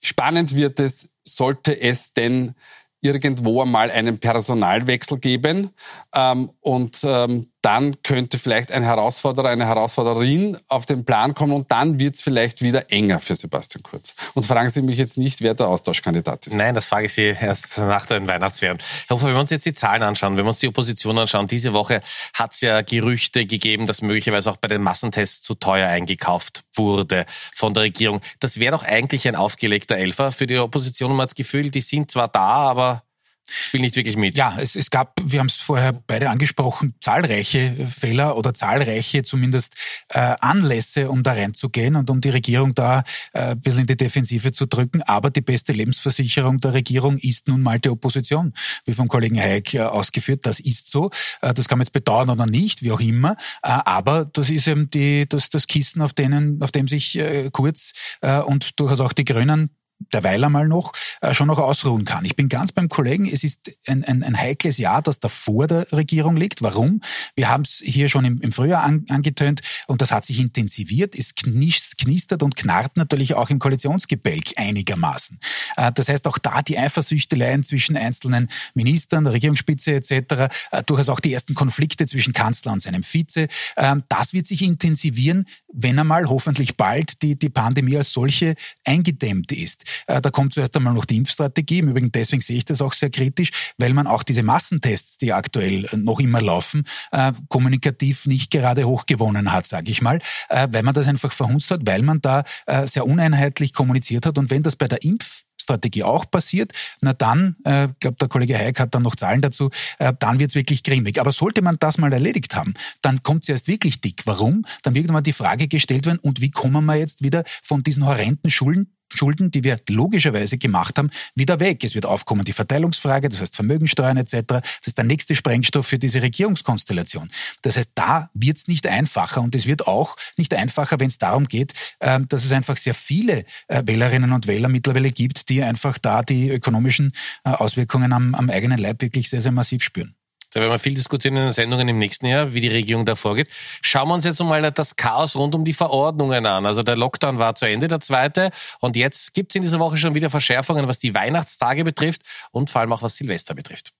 Spannend 0.00 0.56
wird 0.56 0.80
es, 0.80 1.10
sollte 1.22 1.80
es 1.80 2.12
denn 2.12 2.56
irgendwo 3.00 3.62
einmal 3.62 3.92
einen 3.92 4.18
Personalwechsel 4.18 5.18
geben 5.18 5.70
ähm, 6.12 6.50
und 6.60 7.02
ähm, 7.04 7.51
dann 7.62 8.02
könnte 8.02 8.38
vielleicht 8.38 8.72
ein 8.72 8.82
Herausforderer, 8.82 9.48
eine 9.48 9.66
Herausforderin 9.66 10.58
auf 10.68 10.84
den 10.84 11.04
Plan 11.04 11.34
kommen 11.34 11.52
und 11.52 11.70
dann 11.70 12.00
wird 12.00 12.16
es 12.16 12.20
vielleicht 12.20 12.60
wieder 12.60 12.90
enger 12.90 13.20
für 13.20 13.36
Sebastian 13.36 13.84
Kurz. 13.84 14.14
Und 14.34 14.44
fragen 14.44 14.68
Sie 14.68 14.82
mich 14.82 14.98
jetzt 14.98 15.16
nicht, 15.16 15.40
wer 15.42 15.54
der 15.54 15.68
Austauschkandidat 15.68 16.48
ist. 16.48 16.56
Nein, 16.56 16.74
das 16.74 16.86
frage 16.86 17.06
ich 17.06 17.14
Sie 17.14 17.34
erst 17.40 17.78
nach 17.78 18.06
den 18.06 18.26
Weihnachtsferien. 18.26 18.78
Herr 19.06 19.16
Hofer, 19.16 19.28
wenn 19.28 19.34
wir 19.34 19.40
uns 19.40 19.50
jetzt 19.50 19.64
die 19.64 19.72
Zahlen 19.72 20.02
anschauen, 20.02 20.36
wenn 20.36 20.44
wir 20.44 20.48
uns 20.48 20.58
die 20.58 20.68
Opposition 20.68 21.16
anschauen, 21.18 21.46
diese 21.46 21.72
Woche 21.72 22.02
hat 22.34 22.52
es 22.52 22.60
ja 22.62 22.82
Gerüchte 22.82 23.46
gegeben, 23.46 23.86
dass 23.86 24.02
möglicherweise 24.02 24.50
auch 24.50 24.56
bei 24.56 24.68
den 24.68 24.82
Massentests 24.82 25.42
zu 25.42 25.54
teuer 25.54 25.88
eingekauft 25.88 26.64
wurde 26.74 27.26
von 27.54 27.74
der 27.74 27.84
Regierung. 27.84 28.20
Das 28.40 28.58
wäre 28.58 28.72
doch 28.72 28.82
eigentlich 28.82 29.28
ein 29.28 29.36
aufgelegter 29.36 29.96
Elfer 29.96 30.32
für 30.32 30.48
die 30.48 30.58
Opposition. 30.58 31.12
Man 31.12 31.22
hat 31.22 31.30
das 31.30 31.34
Gefühl, 31.36 31.70
die 31.70 31.80
sind 31.80 32.10
zwar 32.10 32.26
da, 32.26 32.40
aber 32.40 33.04
spielen 33.52 33.82
nicht 33.82 33.96
wirklich 33.96 34.16
mit. 34.16 34.36
Ja, 34.36 34.56
es, 34.58 34.76
es 34.76 34.90
gab, 34.90 35.20
wir 35.22 35.40
haben 35.40 35.48
es 35.48 35.56
vorher 35.56 35.92
beide 35.92 36.30
angesprochen, 36.30 36.94
zahlreiche 37.00 37.74
Fehler 37.88 38.36
oder 38.36 38.54
zahlreiche 38.54 39.22
zumindest 39.22 39.74
äh, 40.08 40.34
Anlässe, 40.40 41.10
um 41.10 41.22
da 41.22 41.32
reinzugehen 41.32 41.96
und 41.96 42.10
um 42.10 42.20
die 42.20 42.30
Regierung 42.30 42.74
da 42.74 43.04
äh, 43.32 43.52
ein 43.52 43.60
bisschen 43.60 43.82
in 43.82 43.86
die 43.86 43.96
Defensive 43.96 44.52
zu 44.52 44.66
drücken. 44.66 45.02
Aber 45.02 45.30
die 45.30 45.40
beste 45.40 45.72
Lebensversicherung 45.72 46.60
der 46.60 46.74
Regierung 46.74 47.18
ist 47.18 47.48
nun 47.48 47.62
mal 47.62 47.78
die 47.78 47.90
Opposition, 47.90 48.52
wie 48.84 48.94
vom 48.94 49.08
Kollegen 49.08 49.38
Hayek 49.38 49.74
äh, 49.74 49.80
ausgeführt. 49.80 50.46
Das 50.46 50.60
ist 50.60 50.90
so. 50.90 51.10
Äh, 51.40 51.54
das 51.54 51.68
kann 51.68 51.78
man 51.78 51.84
jetzt 51.84 51.92
bedauern 51.92 52.30
oder 52.30 52.46
nicht, 52.46 52.82
wie 52.82 52.92
auch 52.92 53.00
immer. 53.00 53.32
Äh, 53.62 53.78
aber 53.84 54.24
das 54.24 54.50
ist 54.50 54.66
eben 54.66 54.88
die, 54.90 55.28
das, 55.28 55.50
das 55.50 55.66
Kissen, 55.66 56.02
auf, 56.02 56.12
denen, 56.12 56.62
auf 56.62 56.72
dem 56.72 56.88
sich 56.88 57.18
äh, 57.18 57.50
Kurz 57.52 57.92
äh, 58.20 58.38
und 58.38 58.78
durchaus 58.80 59.00
auch 59.00 59.12
die 59.12 59.24
Grünen 59.24 59.70
derweil 60.12 60.42
einmal 60.44 60.68
noch 60.68 60.92
äh, 61.20 61.34
schon 61.34 61.48
noch 61.48 61.58
ausruhen 61.58 62.04
kann. 62.04 62.24
Ich 62.24 62.36
bin 62.36 62.48
ganz 62.48 62.72
beim 62.72 62.88
Kollegen, 62.88 63.26
es 63.26 63.44
ist 63.44 63.72
ein, 63.86 64.04
ein, 64.04 64.22
ein 64.22 64.38
heikles 64.38 64.78
Jahr, 64.78 65.02
das 65.02 65.20
da 65.20 65.28
vor 65.28 65.66
der 65.66 65.90
Regierung 65.92 66.36
liegt. 66.36 66.62
Warum? 66.62 67.00
Wir 67.34 67.48
haben 67.48 67.62
es 67.62 67.82
hier 67.84 68.08
schon 68.08 68.24
im, 68.24 68.40
im 68.40 68.52
Frühjahr 68.52 68.82
an, 68.82 69.04
angetönt 69.08 69.60
und 69.86 70.02
das 70.02 70.10
hat 70.10 70.24
sich 70.24 70.38
intensiviert. 70.38 71.14
Es 71.14 71.34
knistert 71.34 72.42
und 72.42 72.56
knarrt 72.56 72.96
natürlich 72.96 73.34
auch 73.34 73.50
im 73.50 73.58
Koalitionsgebälk 73.58 74.54
einigermaßen. 74.56 75.38
Äh, 75.76 75.92
das 75.92 76.08
heißt, 76.08 76.26
auch 76.26 76.38
da 76.38 76.62
die 76.62 76.78
Eifersüchteleien 76.78 77.64
zwischen 77.64 77.96
einzelnen 77.96 78.48
Ministern, 78.74 79.24
der 79.24 79.32
Regierungsspitze 79.32 79.94
etc., 79.94 80.48
äh, 80.70 80.82
durchaus 80.84 81.08
auch 81.08 81.20
die 81.20 81.32
ersten 81.32 81.54
Konflikte 81.54 82.06
zwischen 82.06 82.32
Kanzler 82.32 82.72
und 82.72 82.80
seinem 82.80 83.02
Vize, 83.02 83.48
ähm, 83.76 84.02
das 84.08 84.32
wird 84.32 84.46
sich 84.46 84.62
intensivieren, 84.62 85.46
wenn 85.72 85.98
einmal 85.98 86.28
hoffentlich 86.28 86.76
bald 86.76 87.22
die, 87.22 87.36
die 87.36 87.48
Pandemie 87.48 87.96
als 87.96 88.12
solche 88.12 88.54
eingedämmt 88.84 89.52
ist. 89.52 89.84
Äh, 90.06 90.20
da 90.20 90.30
kommt 90.30 90.54
zuerst 90.54 90.76
einmal 90.76 90.94
noch 90.94 91.04
die 91.04 91.16
Impfstrategie. 91.16 91.78
Im 91.80 91.88
Übrigen 91.88 92.12
deswegen 92.12 92.42
sehe 92.42 92.56
ich 92.56 92.64
das 92.64 92.80
auch 92.80 92.92
sehr 92.92 93.10
kritisch, 93.10 93.50
weil 93.78 93.94
man 93.94 94.06
auch 94.06 94.22
diese 94.22 94.42
Massentests, 94.42 95.18
die 95.18 95.32
aktuell 95.32 95.88
noch 95.96 96.20
immer 96.20 96.40
laufen, 96.40 96.84
äh, 97.10 97.32
kommunikativ 97.48 98.26
nicht 98.26 98.50
gerade 98.50 98.84
hoch 98.84 99.06
gewonnen 99.06 99.52
hat, 99.52 99.66
sage 99.66 99.90
ich 99.90 100.02
mal, 100.02 100.20
äh, 100.48 100.68
weil 100.70 100.82
man 100.82 100.94
das 100.94 101.08
einfach 101.08 101.32
verhunzt 101.32 101.70
hat, 101.70 101.80
weil 101.84 102.02
man 102.02 102.20
da 102.20 102.44
sehr 102.84 103.06
uneinheitlich 103.06 103.72
kommuniziert 103.72 104.26
hat. 104.26 104.38
Und 104.38 104.50
wenn 104.50 104.62
das 104.62 104.76
bei 104.76 104.88
der 104.88 105.02
Impf 105.02 105.42
Strategie 105.62 106.02
auch 106.02 106.30
passiert, 106.30 106.72
na 107.00 107.12
dann, 107.12 107.56
ich 107.60 107.66
äh, 107.66 107.88
glaube, 108.00 108.16
der 108.20 108.28
Kollege 108.28 108.56
Hayek 108.56 108.80
hat 108.80 108.94
dann 108.94 109.02
noch 109.02 109.16
Zahlen 109.16 109.40
dazu, 109.40 109.70
äh, 109.98 110.12
dann 110.18 110.38
wird's 110.38 110.54
wirklich 110.54 110.82
grimmig. 110.82 111.20
Aber 111.20 111.32
sollte 111.32 111.62
man 111.62 111.76
das 111.80 111.98
mal 111.98 112.12
erledigt 112.12 112.54
haben, 112.54 112.74
dann 113.00 113.22
kommt 113.22 113.44
es 113.44 113.48
erst 113.48 113.68
wirklich 113.68 114.00
dick. 114.00 114.22
Warum? 114.26 114.64
Dann 114.82 114.94
wird 114.94 115.10
mal 115.10 115.22
die 115.22 115.32
Frage 115.32 115.68
gestellt 115.68 116.06
werden, 116.06 116.18
und 116.18 116.40
wie 116.40 116.50
kommen 116.50 116.84
wir 116.84 116.96
jetzt 116.96 117.22
wieder 117.22 117.44
von 117.62 117.82
diesen 117.82 118.04
horrenden 118.04 118.50
Schulden 118.50 118.94
Schulden, 119.14 119.50
die 119.50 119.64
wir 119.64 119.80
logischerweise 119.88 120.58
gemacht 120.58 120.98
haben, 120.98 121.10
wieder 121.34 121.60
weg. 121.60 121.84
Es 121.84 121.94
wird 121.94 122.06
aufkommen 122.06 122.44
die 122.44 122.52
Verteilungsfrage, 122.52 123.28
das 123.28 123.40
heißt 123.40 123.54
Vermögensteuern 123.54 124.16
etc. 124.16 124.42
Das 124.46 124.62
ist 124.86 124.98
der 124.98 125.04
nächste 125.04 125.34
Sprengstoff 125.34 125.86
für 125.86 125.98
diese 125.98 126.22
Regierungskonstellation. 126.22 127.30
Das 127.62 127.76
heißt, 127.76 127.92
da 127.94 128.30
wird 128.34 128.58
es 128.58 128.68
nicht 128.68 128.86
einfacher 128.86 129.42
und 129.42 129.54
es 129.54 129.66
wird 129.66 129.86
auch 129.86 130.16
nicht 130.36 130.54
einfacher, 130.54 130.98
wenn 131.00 131.08
es 131.08 131.18
darum 131.18 131.48
geht, 131.48 131.72
ähm, 132.00 132.26
dass 132.28 132.44
es 132.44 132.52
einfach 132.52 132.76
sehr 132.76 132.94
viele 132.94 133.44
äh, 133.68 133.82
Wählerinnen 133.84 134.32
und 134.32 134.46
Wähler 134.46 134.68
mittlerweile 134.68 135.10
gibt, 135.10 135.48
die 135.48 135.62
einfach 135.62 135.98
da 135.98 136.22
die 136.22 136.50
ökonomischen 136.50 137.12
äh, 137.44 137.50
Auswirkungen 137.50 138.12
am, 138.12 138.34
am 138.34 138.50
eigenen 138.50 138.78
Leib 138.78 139.02
wirklich 139.02 139.28
sehr, 139.28 139.42
sehr 139.42 139.52
massiv 139.52 139.82
spüren. 139.82 140.14
Da 140.52 140.60
werden 140.60 140.70
wir 140.70 140.78
viel 140.78 140.94
diskutieren 140.94 141.36
in 141.36 141.44
den 141.44 141.52
Sendungen 141.52 141.88
im 141.88 141.98
nächsten 141.98 142.26
Jahr, 142.26 142.52
wie 142.52 142.60
die 142.60 142.68
Regierung 142.68 143.06
da 143.06 143.16
vorgeht. 143.16 143.48
Schauen 143.80 144.08
wir 144.08 144.14
uns 144.14 144.24
jetzt 144.24 144.38
mal 144.40 144.70
das 144.70 144.96
Chaos 144.96 145.34
rund 145.34 145.54
um 145.54 145.64
die 145.64 145.72
Verordnungen 145.72 146.44
an. 146.44 146.66
Also 146.66 146.82
der 146.82 146.96
Lockdown 146.96 147.38
war 147.38 147.54
zu 147.54 147.66
Ende, 147.66 147.88
der 147.88 148.00
zweite. 148.00 148.50
Und 148.80 148.96
jetzt 148.96 149.32
gibt 149.32 149.52
es 149.52 149.56
in 149.56 149.62
dieser 149.62 149.78
Woche 149.78 149.96
schon 149.96 150.14
wieder 150.14 150.28
Verschärfungen, 150.28 150.88
was 150.88 150.98
die 150.98 151.14
Weihnachtstage 151.14 151.84
betrifft 151.84 152.22
und 152.50 152.68
vor 152.68 152.82
allem 152.82 152.92
auch 152.92 153.02
was 153.02 153.16
Silvester 153.16 153.54
betrifft. 153.54 153.92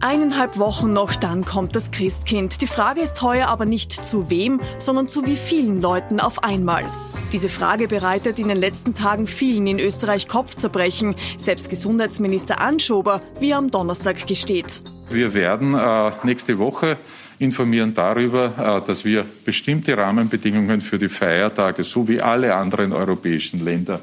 Eineinhalb 0.00 0.58
Wochen 0.58 0.92
noch, 0.92 1.14
dann 1.14 1.44
kommt 1.44 1.76
das 1.76 1.92
Christkind. 1.92 2.60
Die 2.60 2.66
Frage 2.66 3.00
ist 3.00 3.22
heuer 3.22 3.46
aber 3.46 3.66
nicht 3.66 3.92
zu 3.92 4.30
wem, 4.30 4.60
sondern 4.78 5.08
zu 5.08 5.26
wie 5.26 5.36
vielen 5.36 5.80
Leuten 5.80 6.18
auf 6.18 6.42
einmal. 6.42 6.84
Diese 7.32 7.48
Frage 7.48 7.88
bereitet 7.88 8.38
in 8.38 8.48
den 8.48 8.58
letzten 8.58 8.92
Tagen 8.92 9.26
vielen 9.26 9.66
in 9.66 9.78
Österreich 9.78 10.28
Kopfzerbrechen. 10.28 11.14
Selbst 11.38 11.70
Gesundheitsminister 11.70 12.60
Anschober, 12.60 13.22
wie 13.40 13.52
er 13.52 13.58
am 13.58 13.70
Donnerstag 13.70 14.26
gesteht. 14.26 14.82
Wir 15.10 15.32
werden 15.32 15.74
äh, 15.74 16.10
nächste 16.24 16.58
Woche 16.58 16.98
informieren 17.38 17.94
darüber, 17.94 18.82
äh, 18.82 18.86
dass 18.86 19.06
wir 19.06 19.24
bestimmte 19.46 19.96
Rahmenbedingungen 19.96 20.82
für 20.82 20.98
die 20.98 21.08
Feiertage 21.08 21.84
so 21.84 22.06
wie 22.06 22.20
alle 22.20 22.54
anderen 22.54 22.92
europäischen 22.92 23.64
Länder 23.64 24.00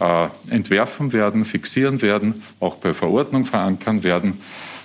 äh, 0.00 0.26
entwerfen 0.50 1.12
werden, 1.12 1.44
fixieren 1.44 2.02
werden, 2.02 2.42
auch 2.58 2.80
per 2.80 2.94
Verordnung 2.94 3.44
verankern 3.44 4.02
werden. 4.02 4.40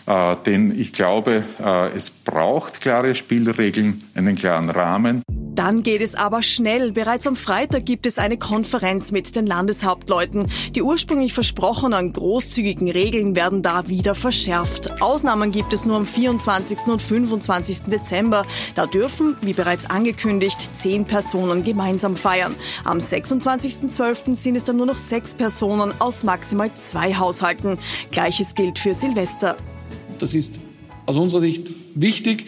Äh, 0.06 0.36
denn 0.46 0.80
ich 0.80 0.94
glaube, 0.94 1.44
es 1.96 2.12
braucht 2.12 2.80
klare 2.80 3.16
Spielregeln, 3.16 4.04
einen 4.14 4.36
klaren 4.36 4.70
Rahmen. 4.70 5.24
Dann 5.58 5.82
geht 5.82 6.02
es 6.02 6.14
aber 6.14 6.44
schnell. 6.44 6.92
Bereits 6.92 7.26
am 7.26 7.36
Freitag 7.36 7.84
gibt 7.84 8.06
es 8.06 8.20
eine 8.20 8.38
Konferenz 8.38 9.12
mit 9.12 9.36
den 9.36 9.48
Landeshauptleuten. 9.48 10.52
Die 10.76 10.84
ursprünglich 10.84 11.34
versprochenen 11.34 12.14
großzügigen 12.14 12.88
Regeln 12.92 13.36
werden 13.36 13.64
da 13.64 13.88
wieder 13.88 14.14
verschärft. 14.14 15.02
Ausnahmen 15.02 15.52
gibt 15.52 15.74
es 15.74 15.84
nur 15.84 15.96
am 15.96 16.06
24. 16.06 16.82
und 16.86 17.02
25. 17.02 17.86
Dezember. 17.88 18.46
Da 18.76 18.86
dürfen, 18.86 19.36
wie 19.42 19.54
bereits 19.54 19.90
angekündigt, 19.90 20.60
zehn 20.80 21.06
Personen 21.06 21.64
gemeinsam 21.64 22.18
feiern. 22.18 22.54
Am 22.84 23.00
26.12. 23.00 24.36
sind 24.36 24.58
es 24.58 24.66
dann 24.66 24.78
nur 24.78 24.86
noch 24.86 24.98
sechs 24.98 25.34
Personen 25.34 25.92
aus 25.98 26.24
maximal 26.24 26.70
zwei 26.76 27.16
Haushalten. 27.16 27.80
Gleiches 28.12 28.54
gilt 28.54 28.78
für 28.78 28.94
Silvester. 28.94 29.58
Das 30.20 30.36
ist 30.36 30.60
aus 31.08 31.18
unserer 31.18 31.42
Sicht 31.42 31.72
wichtig, 31.96 32.46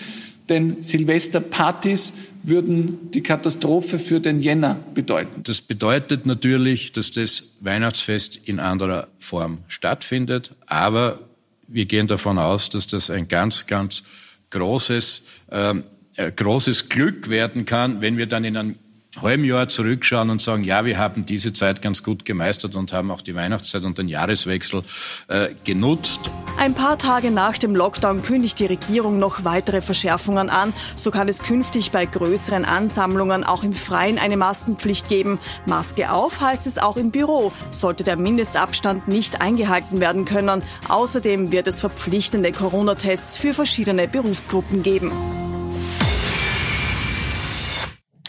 denn 0.47 0.83
Silvesterpartys 0.83 2.13
würden 2.49 3.11
die 3.11 3.21
Katastrophe 3.23 3.99
für 3.99 4.19
den 4.19 4.39
Jänner 4.39 4.77
bedeuten. 4.93 5.41
Das 5.43 5.61
bedeutet 5.61 6.25
natürlich, 6.25 6.91
dass 6.91 7.11
das 7.11 7.55
Weihnachtsfest 7.61 8.47
in 8.47 8.59
anderer 8.59 9.07
Form 9.17 9.59
stattfindet, 9.67 10.55
aber 10.67 11.19
wir 11.67 11.85
gehen 11.85 12.07
davon 12.07 12.37
aus, 12.37 12.69
dass 12.69 12.87
das 12.87 13.09
ein 13.09 13.27
ganz, 13.27 13.67
ganz 13.67 14.03
großes, 14.49 15.23
ähm, 15.51 15.83
äh, 16.15 16.31
großes 16.31 16.89
Glück 16.89 17.29
werden 17.29 17.65
kann, 17.65 18.01
wenn 18.01 18.17
wir 18.17 18.25
dann 18.25 18.43
in 18.43 18.57
einem 18.57 18.75
halben 19.21 19.43
Jahr 19.43 19.67
zurückschauen 19.67 20.29
und 20.29 20.41
sagen, 20.41 20.63
ja, 20.63 20.85
wir 20.85 20.97
haben 20.97 21.25
diese 21.25 21.53
Zeit 21.53 21.81
ganz 21.81 22.03
gut 22.03 22.25
gemeistert 22.25 22.75
und 22.75 22.93
haben 22.93 23.11
auch 23.11 23.21
die 23.21 23.35
Weihnachtszeit 23.35 23.83
und 23.83 23.97
den 23.97 24.07
Jahreswechsel 24.07 24.83
äh, 25.27 25.49
genutzt. 25.63 26.31
Ein 26.57 26.73
paar 26.73 26.97
Tage 26.97 27.31
nach 27.31 27.57
dem 27.57 27.75
Lockdown 27.75 28.21
kündigt 28.21 28.59
die 28.59 28.65
Regierung 28.65 29.19
noch 29.19 29.43
weitere 29.45 29.81
Verschärfungen 29.81 30.49
an. 30.49 30.73
So 30.95 31.11
kann 31.11 31.29
es 31.29 31.39
künftig 31.39 31.91
bei 31.91 32.05
größeren 32.05 32.65
Ansammlungen 32.65 33.43
auch 33.43 33.63
im 33.63 33.73
Freien 33.73 34.17
eine 34.17 34.37
Maskenpflicht 34.37 35.07
geben. 35.07 35.39
Maske 35.65 36.11
auf 36.11 36.41
heißt 36.41 36.67
es 36.67 36.77
auch 36.77 36.97
im 36.97 37.11
Büro, 37.11 37.51
sollte 37.71 38.03
der 38.03 38.17
Mindestabstand 38.17 39.07
nicht 39.07 39.41
eingehalten 39.41 39.99
werden 39.99 40.25
können. 40.25 40.63
Außerdem 40.87 41.51
wird 41.51 41.67
es 41.67 41.79
verpflichtende 41.79 42.51
Corona-Tests 42.51 43.37
für 43.37 43.53
verschiedene 43.53 44.07
Berufsgruppen 44.07 44.83
geben. 44.83 45.11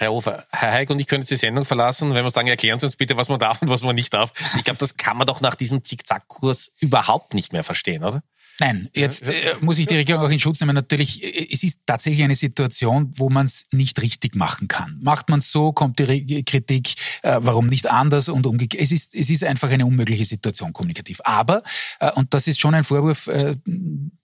Herr 0.01 0.13
Hofer, 0.13 0.47
Herr 0.51 0.73
Heik 0.73 0.89
und 0.89 0.99
ich 0.99 1.07
können 1.07 1.21
jetzt 1.21 1.31
die 1.31 1.37
Sendung 1.37 1.67
verlassen, 1.67 2.15
wenn 2.15 2.25
wir 2.25 2.31
sagen, 2.31 2.49
erklären 2.49 2.79
Sie 2.79 2.87
uns 2.87 2.97
bitte, 2.97 3.19
was 3.19 3.29
man 3.29 3.39
darf 3.39 3.61
und 3.61 3.69
was 3.69 3.83
man 3.83 3.95
nicht 3.95 4.15
darf. 4.15 4.33
Ich 4.57 4.65
glaube, 4.65 4.79
das 4.79 4.97
kann 4.97 5.19
man 5.19 5.27
doch 5.27 5.43
nach 5.43 5.55
diesem 5.55 5.85
Zickzackkurs 5.85 6.73
überhaupt 6.81 7.35
nicht 7.35 7.53
mehr 7.53 7.65
verstehen, 7.65 8.03
oder? 8.03 8.23
Nein, 8.61 8.89
jetzt 8.95 9.29
äh, 9.29 9.57
muss 9.61 9.79
ich 9.79 9.87
die 9.87 9.97
Regierung 9.97 10.23
auch 10.23 10.31
in 10.31 10.39
Schutz 10.39 10.61
nehmen. 10.61 10.75
Natürlich, 10.75 11.23
äh, 11.23 11.49
es 11.53 11.63
ist 11.63 11.81
tatsächlich 11.85 12.23
eine 12.23 12.35
Situation, 12.35 13.11
wo 13.17 13.29
man 13.29 13.45
es 13.47 13.67
nicht 13.73 14.01
richtig 14.01 14.37
machen 14.37 14.69
kann. 14.69 14.99
Macht 15.03 15.29
man 15.29 15.41
es 15.41 15.51
so, 15.51 15.73
kommt 15.73 15.99
die 15.99 16.05
Re 16.05 16.43
Kritik, 16.45 16.95
äh, 17.23 17.39
warum 17.41 17.67
nicht 17.67 17.91
anders 17.91 18.29
und 18.31 18.47
umgekehrt. 18.47 18.83
Es 18.83 18.93
ist, 18.93 19.15
es 19.15 19.29
ist 19.29 19.45
einfach 19.45 19.71
eine 19.71 19.85
unmögliche 19.85 20.25
Situation 20.25 20.73
kommunikativ. 20.73 21.21
Aber, 21.25 21.63
äh, 22.01 22.11
und 22.13 22.33
das 22.35 22.47
ist 22.47 22.61
schon 22.61 22.75
ein 22.75 22.85
Vorwurf, 22.85 23.27
äh, 23.29 23.57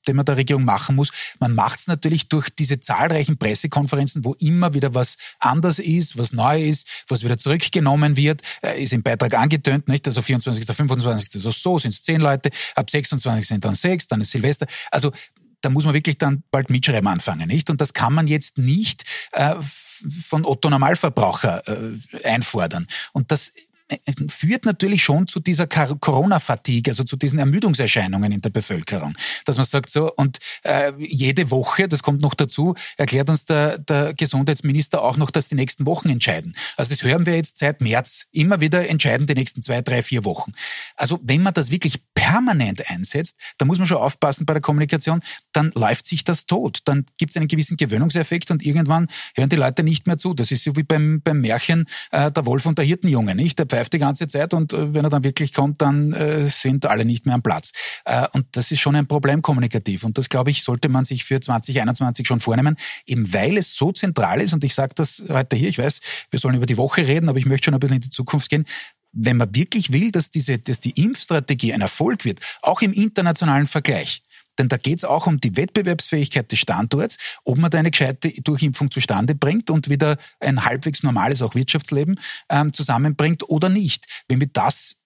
den 0.07 0.17
man 0.17 0.25
der 0.25 0.37
Regierung 0.37 0.65
machen 0.65 0.97
muss. 0.97 1.11
Man 1.39 1.55
macht 1.55 1.81
es 1.81 1.87
natürlich 1.87 2.29
durch 2.29 2.51
diese 2.51 2.81
zahlreichen 2.81 3.39
Pressekonferenzen, 3.39 4.25
wo 4.25 4.35
immer 4.35 4.75
wieder 4.75 4.95
was 4.95 5.17
anders 5.39 5.79
ist, 5.79 6.19
was 6.19 6.33
neu 6.33 6.63
ist, 6.63 7.05
was 7.09 7.25
wieder 7.25 7.39
zurückgenommen 7.39 8.17
wird, 8.17 8.43
äh, 8.63 8.83
ist 8.83 8.93
im 8.93 9.03
Beitrag 9.03 9.35
angetönt, 9.35 9.89
nicht? 9.89 10.07
Also 10.07 10.23
24., 10.23 10.65
25. 10.65 11.41
so, 11.41 11.51
so 11.51 11.79
sind 11.79 11.93
es 11.93 12.03
zehn 12.03 12.21
Leute, 12.21 12.51
ab 12.75 12.91
26 12.91 13.47
sind 13.47 13.65
dann 13.65 13.75
sechs, 13.75 14.07
dann 14.09 14.21
ist 14.21 14.31
Silvester. 14.31 14.67
Also 14.91 15.13
da 15.61 15.71
muss 15.71 15.85
man 15.85 15.95
wirklich 15.95 16.19
dann 16.19 16.45
bald 16.51 16.71
mitschreiben 16.71 17.09
anfangen, 17.09 17.49
nicht? 17.49 17.71
Und 17.71 17.81
das 17.81 17.93
kann 17.93 18.15
man 18.15 18.27
jetzt 18.27 18.59
nicht 18.59 19.03
äh, 19.33 19.57
von 20.25 20.45
Otto 20.45 20.71
Normalverbraucher 20.71 21.63
äh, 21.67 22.25
einfordern. 22.25 22.87
Und 23.13 23.31
das 23.31 23.53
führt 24.29 24.65
natürlich 24.65 25.03
schon 25.03 25.29
zu 25.29 25.41
dieser 25.41 25.67
Corona-Fatigue, 25.67 26.91
also 26.91 27.05
zu 27.05 27.17
diesen 27.17 27.39
Ermüdungserscheinungen 27.39 28.33
in 28.33 28.41
der 28.41 28.51
Bevölkerung. 28.51 29.15
Dass 29.45 29.57
man 29.57 29.67
sagt 29.67 29.91
so, 29.91 30.13
und 30.13 30.39
äh, 30.63 30.93
jede 30.99 31.51
Woche, 31.51 31.87
das 31.87 32.03
kommt 32.03 32.23
noch 32.23 32.35
dazu, 32.35 32.75
erklärt 32.97 33.31
uns 33.31 33.45
der, 33.45 33.79
der 33.79 34.15
Gesundheitsminister 34.15 35.03
auch 35.03 35.17
noch, 35.17 35.31
dass 35.31 35.49
die 35.49 35.55
nächsten 35.55 35.87
Wochen 35.87 36.09
entscheiden. 36.09 36.55
Also 36.77 36.91
das 36.91 37.03
hören 37.03 37.27
wir 37.27 37.37
jetzt 37.37 37.59
seit 37.59 37.81
März 37.81 38.27
immer 38.33 38.61
wieder 38.61 38.89
entscheiden, 38.89 39.27
die 39.27 39.35
nächsten 39.35 39.63
zwei, 39.63 39.83
drei, 39.83 40.03
vier 40.03 40.25
Wochen. 40.25 40.53
Also 40.97 41.21
wenn 41.23 41.43
man 41.43 41.55
das 41.55 41.71
wirklich 41.71 42.03
permanent 42.15 42.91
einsetzt, 42.91 43.37
da 43.59 43.67
muss 43.67 43.79
man 43.79 43.87
schon 43.87 43.99
aufpassen 43.99 44.47
bei 44.47 44.55
der 44.55 44.63
Kommunikation, 44.63 45.21
dann 45.53 45.71
läuft 45.75 46.07
sich 46.07 46.25
das 46.25 46.47
tot. 46.47 46.81
Dann 46.87 47.07
gibt 47.19 47.31
es 47.31 47.37
einen 47.37 47.49
gewissen 47.49 47.77
Gewöhnungseffekt 47.77 48.51
und 48.51 48.65
irgendwann 48.65 49.07
hören 49.37 49.49
die 49.49 49.57
Leute 49.57 49.83
nicht 49.85 50.07
mehr 50.07 50.19
zu. 50.19 50.35
Das 50.35 50.51
ist 50.51 50.65
so 50.65 50.75
wie 50.75 50.83
beim, 50.83 51.21
beim 51.23 51.41
Märchen 51.41 51.87
äh, 52.11 52.33
der 52.33 52.47
Wolf 52.47 52.67
und 52.67 52.79
der 52.79 52.85
Hirtenjunge, 52.85 53.35
nicht? 53.35 53.59
Der 53.59 53.65
pfeift 53.77 53.93
die 53.93 53.99
ganze 53.99 54.27
Zeit 54.27 54.55
und 54.55 54.73
äh, 54.73 54.95
wenn 54.95 55.05
er 55.05 55.11
dann 55.11 55.25
wirklich 55.25 55.53
kommt, 55.53 55.83
dann 55.83 56.13
äh, 56.13 56.45
sind 56.45 56.87
alle 56.87 57.05
nicht 57.05 57.27
mehr 57.27 57.35
am 57.35 57.43
Platz. 57.43 57.73
Äh, 58.05 58.27
und 58.33 58.47
das 58.53 58.71
ist 58.71 58.81
schon 58.81 58.97
ein 58.97 59.07
Problem 59.07 59.43
kommunikativ. 59.43 60.05
Und 60.05 60.17
das, 60.17 60.29
glaube 60.29 60.51
ich, 60.51 60.63
sollte 60.63 60.89
man 60.89 61.05
sich 61.05 61.25
für 61.25 61.41
2021 61.41 62.27
schon 62.27 62.41
vornehmen, 62.41 62.77
eben 63.07 63.33
weil 63.33 63.59
es 63.59 63.77
so 63.77 63.93
zentral 63.93 64.41
ist. 64.41 64.53
Und 64.53 64.65
ich 64.65 64.75
sage 64.75 64.93
das 64.95 65.23
heute 65.29 65.57
hier, 65.57 65.69
ich 65.69 65.79
weiß, 65.79 66.01
wir 66.31 66.39
sollen 66.39 66.55
über 66.55 66.67
die 66.67 66.77
Woche 66.79 67.07
reden, 67.07 67.29
aber 67.29 67.39
ich 67.39 67.47
möchte 67.47 67.67
schon 67.67 67.75
ein 67.75 67.81
bisschen 67.81 67.97
in 67.97 68.03
die 68.03 68.11
Zukunft 68.11 68.49
gehen 68.49 68.65
wenn 69.19 69.39
man 69.39 69.55
wirklich 69.55 69.95
will, 69.95 70.11
dass, 70.13 70.31
diese, 70.31 70.59
dass 70.59 70.81
die 70.81 70.91
Impfstrategie 70.91 71.73
ein 71.73 71.81
Erfolg 71.81 72.27
wird, 72.27 72.41
auch 72.61 72.83
im 72.83 72.93
internationalen 72.93 73.67
Vergleich, 73.67 74.23
denn 74.59 74.69
da 74.69 74.77
geht 74.77 74.99
es 74.99 75.05
auch 75.05 75.27
um 75.27 75.41
die 75.41 75.57
Wettbewerbsfähigkeit 75.57 76.51
des 76.51 76.59
Standorts, 76.59 77.17
ob 77.45 77.59
man 77.59 77.71
da 77.71 77.79
eine 77.79 77.91
gescheite 77.91 78.31
Durchimpfung 78.43 78.91
zustande 78.91 79.35
bringt 79.35 79.71
und 79.71 79.89
wieder 79.89 80.17
ein 80.41 80.65
halbwegs 80.65 81.03
normales 81.03 81.43
auch 81.43 81.55
Wirtschaftsleben 81.55 82.19
ähm, 82.49 82.73
zusammenbringt 82.73 83.49
oder 83.49 83.69
nicht. 83.69 84.25
Wenn 84.29 84.41
wir 84.41 84.49
das 84.53 84.97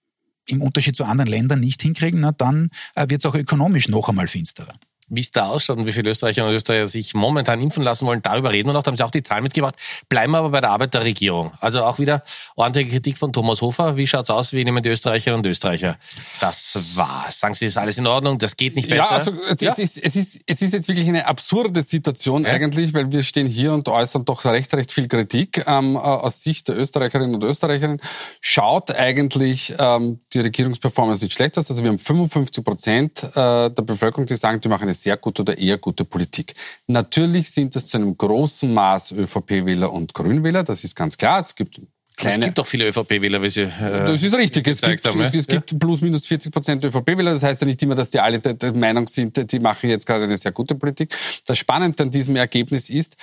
im 0.47 0.61
Unterschied 0.61 0.95
zu 0.95 1.05
anderen 1.05 1.29
Ländern 1.29 1.59
nicht 1.59 1.81
hinkriegen, 1.81 2.21
na, 2.21 2.31
dann 2.31 2.69
äh, 2.95 3.09
wird 3.09 3.21
es 3.21 3.25
auch 3.25 3.35
ökonomisch 3.35 3.87
noch 3.87 4.09
einmal 4.09 4.27
finsterer 4.27 4.73
wie 5.11 5.19
es 5.19 5.31
da 5.31 5.47
ausschaut 5.47 5.77
und 5.77 5.85
wie 5.85 5.91
viele 5.91 6.09
Österreicher 6.09 6.47
und 6.47 6.53
Österreicher 6.53 6.87
sich 6.87 7.13
momentan 7.13 7.59
impfen 7.59 7.83
lassen 7.83 8.07
wollen, 8.07 8.21
darüber 8.21 8.51
reden 8.51 8.69
wir 8.69 8.73
noch. 8.73 8.81
Da 8.81 8.91
haben 8.91 8.95
Sie 8.95 9.03
auch 9.03 9.11
die 9.11 9.21
Zahlen 9.21 9.43
mitgebracht. 9.43 9.75
Bleiben 10.07 10.31
wir 10.31 10.37
aber 10.37 10.49
bei 10.49 10.61
der 10.61 10.71
Arbeit 10.71 10.93
der 10.93 11.03
Regierung. 11.03 11.51
Also 11.59 11.83
auch 11.83 11.99
wieder 11.99 12.23
ordentliche 12.55 12.91
Kritik 12.91 13.17
von 13.17 13.33
Thomas 13.33 13.61
Hofer. 13.61 13.97
Wie 13.97 14.07
schaut's 14.07 14.29
aus? 14.29 14.53
Wie 14.53 14.63
nehmen 14.63 14.81
die 14.81 14.89
Österreicherinnen 14.89 15.39
und 15.39 15.45
Österreicher 15.45 15.97
das 16.39 16.79
wahr? 16.95 17.25
Sagen 17.29 17.53
Sie, 17.53 17.65
ist 17.65 17.77
alles 17.77 17.97
in 17.97 18.07
Ordnung? 18.07 18.37
Das 18.37 18.55
geht 18.55 18.77
nicht 18.77 18.87
besser? 18.87 19.03
Ja, 19.03 19.09
also 19.09 19.33
es, 19.49 19.59
ja. 19.59 19.73
Ist, 19.73 19.97
es, 19.97 20.15
ist, 20.15 20.39
es 20.45 20.61
ist 20.61 20.73
jetzt 20.73 20.87
wirklich 20.87 21.07
eine 21.09 21.27
absurde 21.27 21.81
Situation 21.81 22.45
ja. 22.45 22.51
eigentlich, 22.51 22.93
weil 22.93 23.11
wir 23.11 23.23
stehen 23.23 23.47
hier 23.47 23.73
und 23.73 23.89
äußern 23.89 24.23
doch 24.23 24.45
recht, 24.45 24.73
recht 24.73 24.93
viel 24.93 25.09
Kritik 25.09 25.65
ähm, 25.67 25.97
aus 25.97 26.41
Sicht 26.41 26.69
der 26.69 26.77
Österreicherinnen 26.77 27.35
und 27.35 27.43
Österreicherinnen. 27.43 27.99
Schaut 28.39 28.95
eigentlich 28.95 29.75
ähm, 29.77 30.21
die 30.33 30.39
Regierungsperformance 30.39 31.25
nicht 31.25 31.33
schlecht 31.33 31.57
aus. 31.57 31.69
Also 31.69 31.83
wir 31.83 31.89
haben 31.89 31.99
55 31.99 32.63
Prozent 32.63 33.23
äh, 33.23 33.69
der 33.69 33.81
Bevölkerung, 33.83 34.25
die 34.25 34.37
sagen, 34.37 34.61
die 34.61 34.69
machen 34.69 34.83
eine 34.83 34.93
sehr 35.01 35.17
gute 35.17 35.41
oder 35.41 35.57
eher 35.57 35.77
gute 35.77 36.05
Politik. 36.05 36.53
Natürlich 36.87 37.51
sind 37.51 37.75
es 37.75 37.87
zu 37.87 37.97
einem 37.97 38.17
großen 38.17 38.73
Maß 38.73 39.13
ÖVP-Wähler 39.13 39.91
und 39.91 40.13
Grünwähler, 40.13 40.63
das 40.63 40.83
ist 40.83 40.95
ganz 40.95 41.17
klar. 41.17 41.39
Es 41.39 41.55
gibt 41.55 41.79
Kleine. 42.17 42.39
Es 42.39 42.45
gibt 42.45 42.57
doch 42.57 42.67
viele 42.67 42.87
ÖVP-Wähler, 42.87 43.41
wie 43.41 43.49
Sie 43.49 43.61
äh, 43.61 44.05
Das 44.05 44.21
ist 44.21 44.35
richtig. 44.35 44.67
Es 44.67 44.81
gibt, 44.81 45.07
haben, 45.07 45.21
es, 45.21 45.33
es 45.33 45.47
gibt 45.47 45.77
plus 45.79 46.01
minus 46.01 46.27
40 46.27 46.51
Prozent 46.51 46.83
ÖVP-Wähler. 46.85 47.31
Das 47.31 47.43
heißt 47.43 47.61
ja 47.61 47.67
nicht 47.67 47.81
immer, 47.81 47.95
dass 47.95 48.09
die 48.09 48.19
alle 48.19 48.39
der 48.39 48.73
Meinung 48.73 49.07
sind, 49.07 49.51
die 49.51 49.59
machen 49.59 49.89
jetzt 49.89 50.05
gerade 50.05 50.25
eine 50.25 50.37
sehr 50.37 50.51
gute 50.51 50.75
Politik. 50.75 51.15
Das 51.45 51.57
Spannende 51.57 52.03
an 52.03 52.11
diesem 52.11 52.35
Ergebnis 52.35 52.89
ist, 52.89 53.15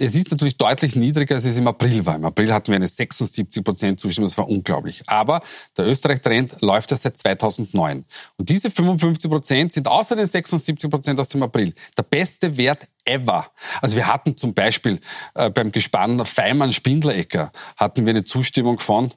es 0.00 0.14
ist 0.14 0.30
natürlich 0.30 0.56
deutlich 0.56 0.96
niedriger, 0.96 1.34
als 1.34 1.44
es 1.44 1.56
im 1.56 1.68
April 1.68 2.06
war. 2.06 2.16
Im 2.16 2.24
April 2.24 2.52
hatten 2.52 2.68
wir 2.68 2.76
eine 2.76 2.88
76 2.88 3.62
Prozent 3.62 4.00
Zustimmung, 4.00 4.28
das 4.28 4.38
war 4.38 4.48
unglaublich. 4.48 5.02
Aber 5.06 5.42
der 5.76 5.86
Österreich-Trend 5.86 6.62
läuft 6.62 6.90
ja 6.90 6.96
seit 6.96 7.18
2009. 7.18 8.04
Und 8.36 8.48
diese 8.48 8.70
55 8.70 9.30
Prozent 9.30 9.72
sind 9.72 9.86
außer 9.86 10.16
den 10.16 10.26
76 10.26 10.88
Prozent 10.88 11.20
aus 11.20 11.28
dem 11.28 11.42
April 11.42 11.74
der 11.96 12.02
beste 12.02 12.56
Wert 12.56 12.88
ever. 13.04 13.50
Also 13.82 13.96
wir 13.96 14.06
hatten 14.06 14.36
zum 14.36 14.54
Beispiel 14.54 15.00
äh, 15.34 15.50
beim 15.50 15.70
Gespann 15.70 16.24
Feimann-Spindlerecker 16.24 17.52
hatten 17.76 18.06
wir 18.06 18.10
eine 18.10 18.24
Zustimmung 18.24 18.78
von 18.78 19.12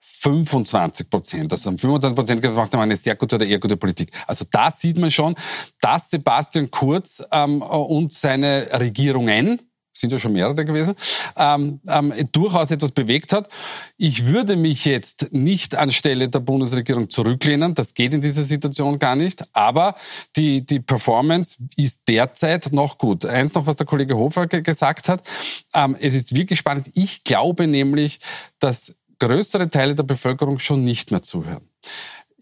25 0.00 1.10
Prozent. 1.10 1.52
Also 1.52 1.70
haben 1.70 1.78
25 1.78 2.16
Prozent 2.16 2.42
gemacht, 2.42 2.72
haben 2.72 2.80
eine 2.80 2.96
sehr 2.96 3.16
gute 3.16 3.36
oder 3.36 3.46
eher 3.46 3.58
gute 3.58 3.76
Politik. 3.76 4.10
Also 4.26 4.46
da 4.50 4.70
sieht 4.70 4.96
man 4.96 5.10
schon, 5.10 5.34
dass 5.80 6.10
Sebastian 6.10 6.70
Kurz 6.70 7.22
ähm, 7.30 7.60
und 7.60 8.12
seine 8.12 8.68
Regierungen 8.80 9.60
sind 9.92 10.12
ja 10.12 10.18
schon 10.18 10.32
mehrere 10.32 10.64
gewesen, 10.64 10.94
ähm, 11.36 11.80
ähm, 11.86 12.12
durchaus 12.32 12.70
etwas 12.70 12.92
bewegt 12.92 13.32
hat. 13.32 13.48
Ich 13.96 14.26
würde 14.26 14.56
mich 14.56 14.84
jetzt 14.84 15.32
nicht 15.32 15.76
anstelle 15.76 16.28
der 16.28 16.40
Bundesregierung 16.40 17.10
zurücklehnen, 17.10 17.74
das 17.74 17.94
geht 17.94 18.14
in 18.14 18.20
dieser 18.20 18.44
Situation 18.44 18.98
gar 18.98 19.16
nicht, 19.16 19.44
aber 19.52 19.94
die, 20.36 20.64
die 20.64 20.80
Performance 20.80 21.58
ist 21.76 22.02
derzeit 22.08 22.72
noch 22.72 22.98
gut. 22.98 23.24
Eins 23.24 23.54
noch, 23.54 23.66
was 23.66 23.76
der 23.76 23.86
Kollege 23.86 24.16
Hofer 24.16 24.46
gesagt 24.46 25.08
hat, 25.08 25.22
ähm, 25.74 25.96
es 26.00 26.14
ist 26.14 26.34
wirklich 26.34 26.58
spannend. 26.58 26.90
Ich 26.94 27.24
glaube 27.24 27.66
nämlich, 27.66 28.20
dass 28.58 28.96
größere 29.18 29.70
Teile 29.70 29.94
der 29.94 30.02
Bevölkerung 30.02 30.58
schon 30.58 30.82
nicht 30.82 31.10
mehr 31.10 31.22
zuhören 31.22 31.68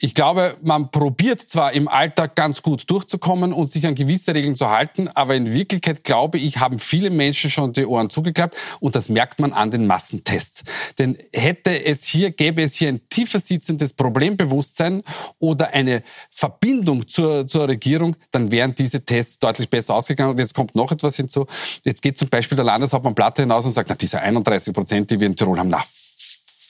ich 0.03 0.15
glaube, 0.15 0.57
man 0.63 0.91
probiert 0.91 1.43
zwar 1.43 1.73
im 1.73 1.87
Alltag 1.87 2.35
ganz 2.35 2.63
gut 2.63 2.89
durchzukommen 2.91 3.53
und 3.53 3.71
sich 3.71 3.87
an 3.87 3.95
gewisse 3.95 4.35
Regeln 4.35 4.57
zu 4.57 4.71
halten, 4.71 5.09
aber 5.09 5.35
in 5.35 5.53
Wirklichkeit 5.53 6.05
glaube 6.05 6.39
ich, 6.39 6.57
haben 6.57 6.79
viele 6.79 7.11
Menschen 7.11 7.51
schon 7.51 7.75
die 7.75 7.85
Ohren 7.85 8.09
zugeklappt 8.09 8.57
und 8.81 8.95
das 8.97 9.11
merkt 9.11 9.41
man 9.41 9.53
an 9.53 9.71
den 9.71 9.87
Massentests. 9.87 10.65
Denn 10.99 11.19
hätte 11.35 11.85
es 11.85 12.07
hier, 12.07 12.31
gäbe 12.31 12.63
es 12.63 12.75
hier 12.75 12.89
ein 12.89 13.03
tiefer 13.11 13.39
sitzendes 13.39 13.93
Problembewusstsein 13.93 15.03
oder 15.39 15.75
eine 15.75 16.03
Verbindung 16.31 17.07
zur, 17.07 17.47
zur 17.47 17.69
Regierung, 17.69 18.17
dann 18.31 18.51
wären 18.51 18.75
diese 18.75 19.05
Tests 19.05 19.39
deutlich 19.39 19.69
besser 19.69 19.95
ausgegangen. 19.95 20.31
Und 20.31 20.39
jetzt 20.39 20.55
kommt 20.55 20.75
noch 20.75 20.91
etwas 20.93 21.17
hinzu. 21.17 21.47
Jetzt 21.85 22.01
geht 22.01 22.17
zum 22.17 22.31
Beispiel 22.31 22.57
der 22.57 22.65
Landeshauptmann 22.65 23.15
Platte 23.15 23.43
hinaus 23.43 23.67
und 23.67 23.73
sagt, 23.73 23.91
na, 23.91 23.97
diese 23.97 24.19
31 24.21 24.73
Prozent, 24.73 25.11
die 25.11 25.21
wir 25.21 25.27
in 25.27 25.37
Tirol 25.37 25.59
haben, 25.59 25.69
na, 25.69 25.85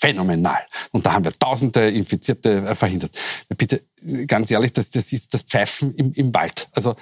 phänomenal. 0.01 0.61
Und 0.93 1.05
da 1.05 1.13
haben 1.13 1.25
wir 1.25 1.39
tausende 1.39 1.91
Infizierte 1.91 2.67
äh, 2.67 2.75
verhindert. 2.75 3.13
Bitte, 3.57 3.83
ganz 4.27 4.51
ehrlich, 4.51 4.73
das, 4.73 4.91
das 4.91 5.13
ist 5.13 5.35
das 5.35 5.43
Pfeifen 5.43 5.95
im, 5.95 6.13
im 6.13 6.35
Wald. 6.35 6.69
Also 6.73 6.97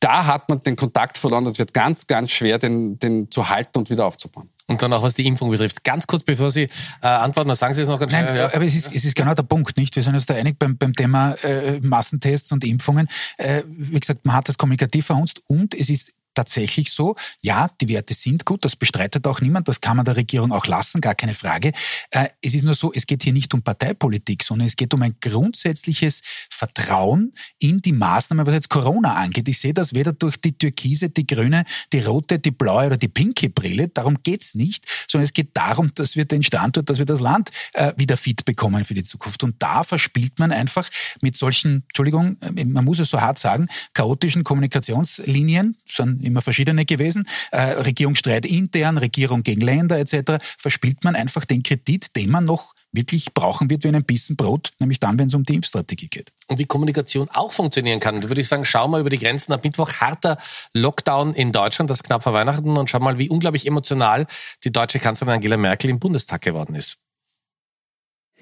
da 0.00 0.26
hat 0.26 0.48
man 0.48 0.60
den 0.60 0.74
Kontakt 0.74 1.16
verloren. 1.16 1.46
Es 1.46 1.60
wird 1.60 1.72
ganz, 1.72 2.08
ganz 2.08 2.32
schwer, 2.32 2.58
den, 2.58 2.98
den 2.98 3.30
zu 3.30 3.48
halten 3.48 3.78
und 3.78 3.88
wieder 3.88 4.04
aufzubauen. 4.04 4.50
Und 4.66 4.82
dann 4.82 4.92
auch 4.92 5.02
was 5.02 5.14
die 5.14 5.26
Impfung 5.26 5.48
betrifft. 5.50 5.84
Ganz 5.84 6.06
kurz, 6.06 6.24
bevor 6.24 6.50
Sie 6.50 6.62
äh, 6.62 7.06
antworten, 7.06 7.48
dann 7.48 7.56
sagen 7.56 7.72
Sie 7.72 7.82
es 7.82 7.88
noch 7.88 8.00
ganz 8.00 8.10
schnell. 8.10 8.24
Nein, 8.24 8.36
ja. 8.36 8.52
aber 8.52 8.64
es 8.64 8.74
ist, 8.74 8.92
es 8.92 9.04
ist 9.04 9.14
genau 9.14 9.34
der 9.34 9.44
Punkt, 9.44 9.76
nicht? 9.76 9.94
Wir 9.94 10.02
sind 10.02 10.14
uns 10.14 10.26
da 10.26 10.34
einig 10.34 10.58
beim, 10.58 10.76
beim 10.76 10.92
Thema 10.92 11.34
äh, 11.44 11.78
Massentests 11.80 12.50
und 12.50 12.64
Impfungen. 12.64 13.08
Äh, 13.36 13.62
wie 13.68 14.00
gesagt, 14.00 14.26
man 14.26 14.34
hat 14.34 14.48
das 14.48 14.58
kommunikativ 14.58 15.06
verhunzt 15.06 15.40
und 15.46 15.74
es 15.74 15.88
ist 15.88 16.12
tatsächlich 16.34 16.92
so. 16.92 17.16
Ja, 17.40 17.68
die 17.80 17.88
Werte 17.88 18.14
sind 18.14 18.44
gut, 18.44 18.64
das 18.64 18.76
bestreitet 18.76 19.26
auch 19.26 19.40
niemand, 19.40 19.68
das 19.68 19.80
kann 19.80 19.96
man 19.96 20.04
der 20.04 20.16
Regierung 20.16 20.52
auch 20.52 20.66
lassen, 20.66 21.00
gar 21.00 21.14
keine 21.14 21.34
Frage. 21.34 21.72
Äh, 22.10 22.28
es 22.40 22.54
ist 22.54 22.64
nur 22.64 22.74
so, 22.74 22.92
es 22.94 23.06
geht 23.06 23.22
hier 23.22 23.32
nicht 23.32 23.52
um 23.54 23.62
Parteipolitik, 23.62 24.42
sondern 24.42 24.68
es 24.68 24.76
geht 24.76 24.92
um 24.94 25.02
ein 25.02 25.16
grundsätzliches 25.20 26.22
Vertrauen 26.50 27.32
in 27.58 27.82
die 27.82 27.92
Maßnahmen, 27.92 28.46
was 28.46 28.54
jetzt 28.54 28.70
Corona 28.70 29.14
angeht. 29.14 29.48
Ich 29.48 29.58
sehe 29.58 29.74
das 29.74 29.94
weder 29.94 30.12
durch 30.12 30.36
die 30.40 30.52
türkise, 30.56 31.08
die 31.10 31.26
grüne, 31.26 31.64
die 31.92 32.00
rote, 32.00 32.38
die 32.38 32.50
blaue 32.50 32.86
oder 32.86 32.96
die 32.96 33.08
pinke 33.08 33.50
Brille. 33.50 33.88
Darum 33.88 34.22
geht's 34.22 34.54
nicht, 34.54 34.86
sondern 35.08 35.24
es 35.24 35.32
geht 35.32 35.50
darum, 35.54 35.90
dass 35.94 36.16
wir 36.16 36.24
den 36.24 36.42
Standort, 36.42 36.88
dass 36.88 36.98
wir 36.98 37.06
das 37.06 37.20
Land 37.20 37.50
äh, 37.74 37.92
wieder 37.96 38.16
fit 38.16 38.44
bekommen 38.44 38.84
für 38.84 38.94
die 38.94 39.02
Zukunft. 39.02 39.42
Und 39.42 39.56
da 39.58 39.84
verspielt 39.84 40.38
man 40.38 40.52
einfach 40.52 40.88
mit 41.20 41.36
solchen, 41.36 41.84
Entschuldigung, 41.88 42.36
äh, 42.40 42.64
man 42.64 42.84
muss 42.84 42.98
es 42.98 43.10
so 43.10 43.20
hart 43.20 43.38
sagen, 43.38 43.68
chaotischen 43.94 44.44
Kommunikationslinien, 44.44 45.76
sondern 45.86 46.21
immer 46.24 46.42
verschiedene 46.42 46.84
gewesen, 46.84 47.26
äh, 47.50 47.60
Regierungsstreit 47.60 48.46
intern, 48.46 48.98
Regierung 48.98 49.42
gegen 49.42 49.60
Länder 49.60 49.98
etc., 49.98 50.42
verspielt 50.58 51.04
man 51.04 51.16
einfach 51.16 51.44
den 51.44 51.62
Kredit, 51.62 52.16
den 52.16 52.30
man 52.30 52.44
noch 52.44 52.74
wirklich 52.92 53.32
brauchen 53.32 53.70
wird 53.70 53.84
wie 53.84 53.88
einen 53.88 54.04
Bissen 54.04 54.36
Brot, 54.36 54.70
nämlich 54.78 55.00
dann, 55.00 55.18
wenn 55.18 55.28
es 55.28 55.34
um 55.34 55.44
die 55.44 55.54
Impfstrategie 55.54 56.08
geht. 56.08 56.30
Und 56.48 56.60
die 56.60 56.66
Kommunikation 56.66 57.28
auch 57.30 57.52
funktionieren 57.52 58.00
kann. 58.00 58.20
Da 58.20 58.28
würde 58.28 58.40
ich 58.40 58.48
sagen, 58.48 58.64
schau 58.64 58.86
mal 58.86 59.00
über 59.00 59.10
die 59.10 59.18
Grenzen 59.18 59.52
ab 59.52 59.64
Mittwoch. 59.64 59.94
Harter 59.94 60.36
Lockdown 60.74 61.32
in 61.34 61.52
Deutschland, 61.52 61.90
das 61.90 62.02
knapp 62.02 62.22
vor 62.22 62.34
Weihnachten. 62.34 62.76
Und 62.76 62.90
schau 62.90 63.00
mal, 63.00 63.18
wie 63.18 63.30
unglaublich 63.30 63.66
emotional 63.66 64.26
die 64.64 64.72
deutsche 64.72 64.98
Kanzlerin 64.98 65.34
Angela 65.34 65.56
Merkel 65.56 65.90
im 65.90 65.98
Bundestag 65.98 66.42
geworden 66.42 66.74
ist. 66.74 66.98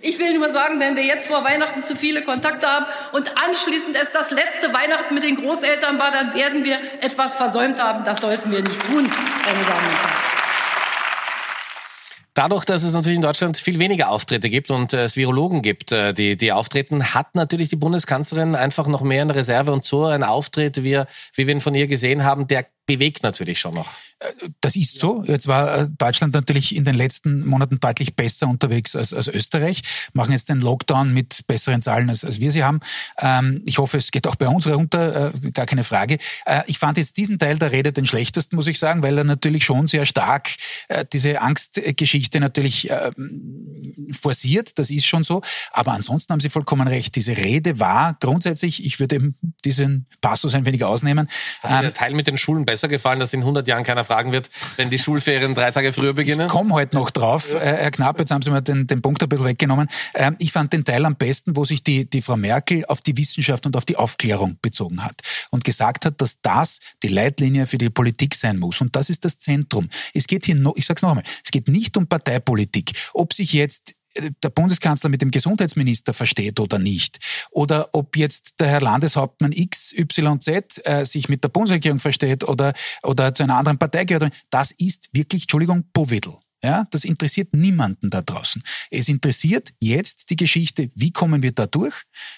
Ich 0.02 0.18
will 0.18 0.38
nur 0.38 0.50
sagen, 0.50 0.80
wenn 0.80 0.96
wir 0.96 1.04
jetzt 1.04 1.26
vor 1.26 1.44
Weihnachten 1.44 1.82
zu 1.82 1.94
viele 1.94 2.22
Kontakte 2.22 2.66
haben 2.66 2.86
und 3.12 3.34
anschließend 3.36 3.96
es 4.02 4.10
das 4.12 4.30
letzte 4.30 4.72
Weihnachten 4.72 5.12
mit 5.12 5.24
den 5.24 5.36
Großeltern 5.36 5.98
war, 5.98 6.10
dann 6.10 6.32
werden 6.34 6.64
wir 6.64 6.78
etwas 7.02 7.34
versäumt 7.34 7.82
haben. 7.82 8.02
Das 8.04 8.20
sollten 8.20 8.50
wir 8.50 8.62
nicht 8.62 8.80
tun, 8.86 9.02
meine 9.02 9.64
Damen 9.66 9.84
und 9.84 9.98
Herren. 9.98 10.30
Dadurch, 12.32 12.64
dass 12.64 12.84
es 12.84 12.94
natürlich 12.94 13.16
in 13.16 13.22
Deutschland 13.22 13.58
viel 13.58 13.78
weniger 13.78 14.08
Auftritte 14.08 14.48
gibt 14.48 14.70
und 14.70 14.94
äh, 14.94 15.04
es 15.04 15.16
Virologen 15.16 15.60
gibt, 15.60 15.92
äh, 15.92 16.14
die, 16.14 16.38
die 16.38 16.52
auftreten, 16.52 17.12
hat 17.12 17.34
natürlich 17.34 17.68
die 17.68 17.76
Bundeskanzlerin 17.76 18.54
einfach 18.54 18.86
noch 18.86 19.02
mehr 19.02 19.22
in 19.22 19.30
Reserve 19.30 19.72
und 19.72 19.84
so 19.84 20.06
ein 20.06 20.22
Auftritt, 20.22 20.82
wie, 20.82 21.02
wie 21.34 21.46
wir 21.46 21.54
ihn 21.54 21.60
von 21.60 21.74
ihr 21.74 21.88
gesehen 21.88 22.24
haben, 22.24 22.46
der 22.46 22.64
bewegt 22.90 23.22
natürlich 23.22 23.60
schon 23.60 23.74
noch. 23.74 23.88
Das 24.60 24.76
ist 24.76 24.98
so. 24.98 25.24
Jetzt 25.24 25.46
war 25.46 25.78
äh, 25.78 25.88
Deutschland 25.96 26.34
natürlich 26.34 26.76
in 26.76 26.84
den 26.84 26.94
letzten 26.94 27.46
Monaten 27.46 27.80
deutlich 27.80 28.16
besser 28.16 28.48
unterwegs 28.48 28.94
als, 28.94 29.14
als 29.14 29.28
Österreich, 29.28 29.82
machen 30.12 30.32
jetzt 30.32 30.48
den 30.48 30.60
Lockdown 30.60 31.14
mit 31.14 31.46
besseren 31.46 31.80
Zahlen, 31.80 32.10
als, 32.10 32.22
als 32.24 32.38
wir 32.38 32.50
sie 32.50 32.62
haben. 32.62 32.80
Ähm, 33.18 33.62
ich 33.64 33.78
hoffe, 33.78 33.96
es 33.96 34.10
geht 34.10 34.26
auch 34.26 34.34
bei 34.34 34.46
uns 34.48 34.66
runter, 34.66 35.32
äh, 35.32 35.50
gar 35.52 35.64
keine 35.64 35.84
Frage. 35.84 36.18
Äh, 36.44 36.62
ich 36.66 36.78
fand 36.78 36.98
jetzt 36.98 37.16
diesen 37.16 37.38
Teil 37.38 37.58
der 37.58 37.72
Rede 37.72 37.92
den 37.92 38.04
schlechtesten, 38.04 38.56
muss 38.56 38.66
ich 38.66 38.78
sagen, 38.78 39.02
weil 39.02 39.16
er 39.16 39.24
natürlich 39.24 39.64
schon 39.64 39.86
sehr 39.86 40.04
stark 40.04 40.50
äh, 40.88 41.06
diese 41.10 41.40
Angstgeschichte 41.40 42.40
natürlich 42.40 42.90
äh, 42.90 43.12
forciert. 44.12 44.78
Das 44.78 44.90
ist 44.90 45.06
schon 45.06 45.24
so. 45.24 45.40
Aber 45.72 45.92
ansonsten 45.92 46.32
haben 46.32 46.40
Sie 46.40 46.50
vollkommen 46.50 46.88
recht. 46.88 47.16
Diese 47.16 47.36
Rede 47.36 47.78
war 47.78 48.18
grundsätzlich, 48.20 48.84
ich 48.84 49.00
würde 49.00 49.16
eben 49.16 49.36
diesen 49.64 50.06
Passus 50.20 50.52
ein 50.54 50.66
wenig 50.66 50.84
ausnehmen. 50.84 51.28
Hat 51.62 51.70
ähm, 51.70 51.82
der 51.82 51.94
Teil 51.94 52.14
mit 52.14 52.26
den 52.26 52.36
Schulen 52.36 52.66
besser 52.80 52.88
gefallen, 52.88 53.20
dass 53.20 53.34
in 53.34 53.40
100 53.40 53.68
Jahren 53.68 53.84
keiner 53.84 54.04
fragen 54.04 54.32
wird, 54.32 54.48
wenn 54.76 54.88
die 54.88 54.98
Schulferien 54.98 55.54
drei 55.54 55.70
Tage 55.70 55.92
früher 55.92 56.14
beginnen? 56.14 56.46
Ich 56.46 56.52
komme 56.52 56.72
heute 56.74 56.96
noch 56.96 57.10
drauf, 57.10 57.54
äh, 57.54 57.58
Herr 57.58 57.90
Knapp, 57.90 58.18
jetzt 58.18 58.30
haben 58.30 58.40
Sie 58.40 58.50
mir 58.50 58.62
den, 58.62 58.86
den 58.86 59.02
Punkt 59.02 59.22
ein 59.22 59.28
bisschen 59.28 59.44
weggenommen. 59.44 59.88
Ähm, 60.14 60.36
ich 60.38 60.52
fand 60.52 60.72
den 60.72 60.84
Teil 60.84 61.04
am 61.04 61.14
besten, 61.16 61.56
wo 61.56 61.64
sich 61.64 61.82
die, 61.82 62.08
die 62.08 62.22
Frau 62.22 62.38
Merkel 62.38 62.84
auf 62.86 63.02
die 63.02 63.16
Wissenschaft 63.16 63.66
und 63.66 63.76
auf 63.76 63.84
die 63.84 63.96
Aufklärung 63.96 64.56
bezogen 64.62 65.04
hat 65.04 65.20
und 65.50 65.64
gesagt 65.64 66.06
hat, 66.06 66.20
dass 66.22 66.40
das 66.40 66.78
die 67.02 67.08
Leitlinie 67.08 67.66
für 67.66 67.78
die 67.78 67.90
Politik 67.90 68.34
sein 68.34 68.58
muss. 68.58 68.80
Und 68.80 68.96
das 68.96 69.10
ist 69.10 69.24
das 69.24 69.38
Zentrum. 69.38 69.88
Es 70.14 70.26
geht 70.26 70.46
hier 70.46 70.54
noch, 70.54 70.74
ich 70.76 70.86
sage 70.86 70.98
es 70.98 71.02
noch 71.02 71.10
einmal, 71.10 71.24
es 71.44 71.50
geht 71.50 71.68
nicht 71.68 71.96
um 71.98 72.06
Parteipolitik. 72.06 72.92
Ob 73.12 73.34
sich 73.34 73.52
jetzt 73.52 73.94
der 74.42 74.50
Bundeskanzler 74.50 75.10
mit 75.10 75.22
dem 75.22 75.30
Gesundheitsminister 75.30 76.14
versteht 76.14 76.60
oder 76.60 76.78
nicht. 76.78 77.18
Oder 77.50 77.88
ob 77.92 78.16
jetzt 78.16 78.60
der 78.60 78.68
Herr 78.68 78.80
Landeshauptmann 78.80 79.52
XYZ 79.52 80.80
äh, 80.84 81.04
sich 81.04 81.28
mit 81.28 81.44
der 81.44 81.48
Bundesregierung 81.48 81.98
versteht 81.98 82.44
oder, 82.44 82.72
oder 83.02 83.34
zu 83.34 83.42
einer 83.42 83.56
anderen 83.56 83.78
Partei 83.78 84.04
gehört. 84.04 84.32
Das 84.50 84.72
ist 84.72 85.08
wirklich, 85.12 85.42
Entschuldigung, 85.42 85.84
Powidl. 85.92 86.34
Ja, 86.62 86.86
das 86.90 87.04
interessiert 87.04 87.54
niemanden 87.54 88.10
da 88.10 88.20
draußen. 88.20 88.62
Es 88.90 89.08
interessiert 89.08 89.72
jetzt 89.78 90.28
die 90.28 90.36
Geschichte, 90.36 90.90
wie 90.94 91.10
kommen 91.10 91.42
wir 91.42 91.52
da 91.52 91.66
durch? 91.66 91.94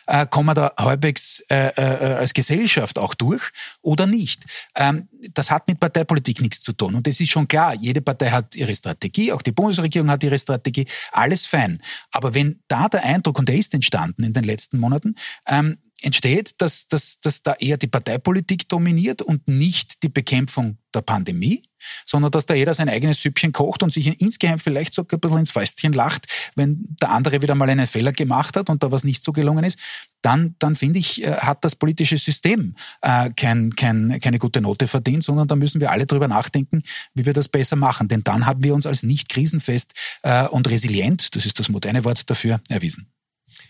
Äh, 0.06 0.26
kommen 0.26 0.48
wir 0.48 0.54
da 0.54 0.72
halbwegs 0.78 1.40
äh, 1.50 1.72
äh, 1.76 2.14
als 2.14 2.32
Gesellschaft 2.32 2.98
auch 3.00 3.14
durch 3.14 3.50
oder 3.80 4.06
nicht? 4.06 4.44
Ähm, 4.76 5.08
das 5.34 5.50
hat 5.50 5.66
mit 5.66 5.80
Parteipolitik 5.80 6.40
nichts 6.40 6.60
zu 6.60 6.72
tun. 6.72 6.94
Und 6.94 7.08
es 7.08 7.18
ist 7.18 7.30
schon 7.30 7.48
klar, 7.48 7.74
jede 7.74 8.00
Partei 8.00 8.30
hat 8.30 8.54
ihre 8.54 8.74
Strategie, 8.74 9.32
auch 9.32 9.42
die 9.42 9.52
Bundesregierung 9.52 10.08
hat 10.10 10.22
ihre 10.22 10.38
Strategie, 10.38 10.86
alles 11.10 11.46
fein. 11.46 11.82
Aber 12.12 12.32
wenn 12.34 12.60
da 12.68 12.88
der 12.88 13.04
Eindruck, 13.04 13.40
und 13.40 13.48
der 13.48 13.56
ist 13.56 13.74
entstanden 13.74 14.22
in 14.22 14.32
den 14.32 14.44
letzten 14.44 14.78
Monaten, 14.78 15.16
ähm, 15.48 15.78
entsteht, 16.04 16.60
dass, 16.60 16.88
dass, 16.88 17.20
dass 17.20 17.42
da 17.42 17.54
eher 17.54 17.76
die 17.76 17.86
Parteipolitik 17.86 18.68
dominiert 18.68 19.22
und 19.22 19.48
nicht 19.48 20.02
die 20.02 20.08
Bekämpfung 20.08 20.78
der 20.94 21.02
Pandemie, 21.02 21.62
sondern 22.04 22.30
dass 22.30 22.46
da 22.46 22.54
jeder 22.54 22.74
sein 22.74 22.88
eigenes 22.88 23.22
Süppchen 23.22 23.52
kocht 23.52 23.82
und 23.82 23.92
sich 23.92 24.20
insgeheim 24.20 24.58
vielleicht 24.58 24.94
sogar 24.94 25.16
ein 25.16 25.20
bisschen 25.20 25.38
ins 25.38 25.50
Fäustchen 25.50 25.92
lacht, 25.92 26.26
wenn 26.54 26.84
der 27.00 27.10
andere 27.10 27.42
wieder 27.42 27.54
mal 27.54 27.68
einen 27.68 27.86
Fehler 27.86 28.12
gemacht 28.12 28.56
hat 28.56 28.68
und 28.68 28.82
da 28.82 28.90
was 28.90 29.04
nicht 29.04 29.22
so 29.22 29.32
gelungen 29.32 29.64
ist, 29.64 29.78
dann, 30.20 30.54
dann 30.58 30.76
finde 30.76 30.98
ich, 30.98 31.22
äh, 31.22 31.36
hat 31.36 31.64
das 31.64 31.74
politische 31.74 32.18
System 32.18 32.74
äh, 33.00 33.30
kein, 33.30 33.74
kein, 33.74 34.20
keine 34.20 34.38
gute 34.38 34.60
Note 34.60 34.86
verdient, 34.86 35.24
sondern 35.24 35.48
da 35.48 35.56
müssen 35.56 35.80
wir 35.80 35.90
alle 35.90 36.06
drüber 36.06 36.28
nachdenken, 36.28 36.82
wie 37.14 37.26
wir 37.26 37.32
das 37.32 37.48
besser 37.48 37.76
machen. 37.76 38.08
Denn 38.08 38.22
dann 38.22 38.46
haben 38.46 38.62
wir 38.62 38.74
uns 38.74 38.86
als 38.86 39.02
nicht 39.02 39.28
krisenfest 39.28 39.92
äh, 40.22 40.46
und 40.46 40.68
resilient, 40.70 41.34
das 41.34 41.46
ist 41.46 41.58
das 41.58 41.68
moderne 41.68 42.04
Wort 42.04 42.28
dafür, 42.30 42.60
erwiesen. 42.68 43.08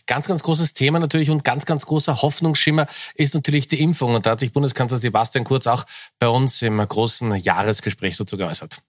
Ganz, 0.07 0.29
ganz 0.29 0.43
großes 0.43 0.73
Thema 0.73 0.99
natürlich 0.99 1.31
und 1.31 1.45
ganz, 1.45 1.67
ganz 1.67 1.87
großer 1.87 2.23
Hoffnungsschimmer 2.23 2.87
ist 3.15 3.35
natürlich 3.35 3.69
die 3.69 3.81
Impfung. 3.81 4.15
Und 4.15 4.27
da 4.27 4.33
hat 4.33 4.41
sich 4.41 4.53
Bundeskanzler 4.53 4.99
Sebastian 4.99 5.45
Kurz 5.45 5.67
auch 5.67 5.85
bei 6.19 6.29
uns 6.29 6.63
im 6.63 6.79
großen 6.79 7.35
Jahresgespräch 7.37 8.17
dazu 8.17 8.37
geäußert. 8.37 8.83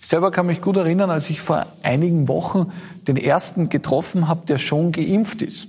Ich 0.00 0.06
selber 0.06 0.30
kann 0.30 0.46
mich 0.46 0.60
gut 0.60 0.76
erinnern, 0.76 1.10
als 1.10 1.28
ich 1.28 1.40
vor 1.40 1.66
einigen 1.82 2.28
Wochen 2.28 2.72
den 3.08 3.16
ersten 3.16 3.68
getroffen 3.68 4.28
habe, 4.28 4.46
der 4.46 4.58
schon 4.58 4.92
geimpft 4.92 5.42
ist. 5.42 5.64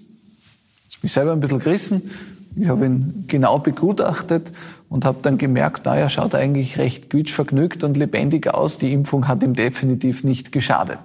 Ich 0.90 0.98
habe 0.98 1.04
mich 1.04 1.14
selber 1.14 1.32
ein 1.32 1.40
bisschen 1.40 1.60
gerissen. 1.60 2.12
Ich 2.56 2.68
habe 2.68 2.86
ihn 2.86 3.26
genau 3.28 3.60
begutachtet 3.60 4.52
und 4.90 5.06
habe 5.06 5.20
dann 5.22 5.38
gemerkt, 5.38 5.86
naja, 5.86 6.10
schaut 6.10 6.36
eigentlich 6.36 6.78
recht 6.78 7.10
quietschvergnügt 7.10 7.84
und 7.84 7.96
lebendig 7.96 8.48
aus. 8.48 8.78
Die 8.78 8.92
Impfung 8.92 9.28
hat 9.28 9.44
ihm 9.44 9.54
definitiv 9.54 10.24
nicht 10.24 10.52
geschadet. 10.52 11.00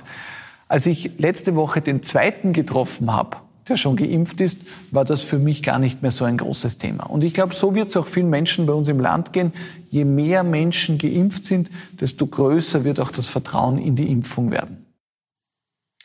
Als 0.68 0.86
ich 0.86 1.18
letzte 1.18 1.54
Woche 1.54 1.80
den 1.80 2.02
zweiten 2.02 2.52
getroffen 2.52 3.12
habe, 3.12 3.36
der 3.68 3.76
schon 3.76 3.96
geimpft 3.96 4.40
ist, 4.40 4.60
war 4.90 5.04
das 5.04 5.22
für 5.22 5.38
mich 5.38 5.62
gar 5.62 5.78
nicht 5.78 6.02
mehr 6.02 6.10
so 6.10 6.24
ein 6.24 6.36
großes 6.36 6.78
Thema. 6.78 7.04
Und 7.04 7.24
ich 7.24 7.32
glaube, 7.32 7.54
so 7.54 7.74
wird 7.74 7.88
es 7.88 7.96
auch 7.96 8.06
vielen 8.06 8.28
Menschen 8.28 8.66
bei 8.66 8.72
uns 8.72 8.88
im 8.88 9.00
Land 9.00 9.32
gehen. 9.32 9.52
Je 9.90 10.04
mehr 10.04 10.42
Menschen 10.42 10.98
geimpft 10.98 11.44
sind, 11.44 11.70
desto 12.00 12.26
größer 12.26 12.84
wird 12.84 13.00
auch 13.00 13.10
das 13.10 13.26
Vertrauen 13.26 13.78
in 13.78 13.96
die 13.96 14.10
Impfung 14.10 14.50
werden. 14.50 14.84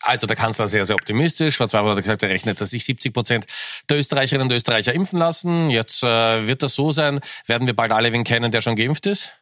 Also 0.02 0.28
der 0.28 0.38
Kanzler 0.38 0.68
sehr, 0.68 0.86
sehr 0.86 0.96
optimistisch. 0.96 1.58
Vor 1.58 1.68
zwei 1.68 1.82
Wochen 1.82 1.90
hat 1.90 1.98
er 1.98 2.02
gesagt, 2.04 2.24
er 2.24 2.30
rechnet, 2.30 2.62
dass 2.62 2.70
sich 2.70 2.86
70 2.86 3.14
Prozent 3.14 3.46
der 3.90 3.98
Österreicherinnen 3.98 4.48
und 4.48 4.56
Österreicher 4.56 4.94
impfen 4.94 5.20
lassen. 5.20 5.70
Jetzt 5.70 6.04
äh, 6.04 6.48
wird 6.48 6.64
das 6.64 6.74
so 6.74 6.92
sein. 6.92 7.20
Werden 7.46 7.68
wir 7.68 7.76
bald 7.76 7.92
alle 7.92 8.14
wen 8.14 8.24
kennen, 8.24 8.52
der 8.52 8.62
schon 8.62 8.76
geimpft 8.76 9.08
ist? 9.08 9.34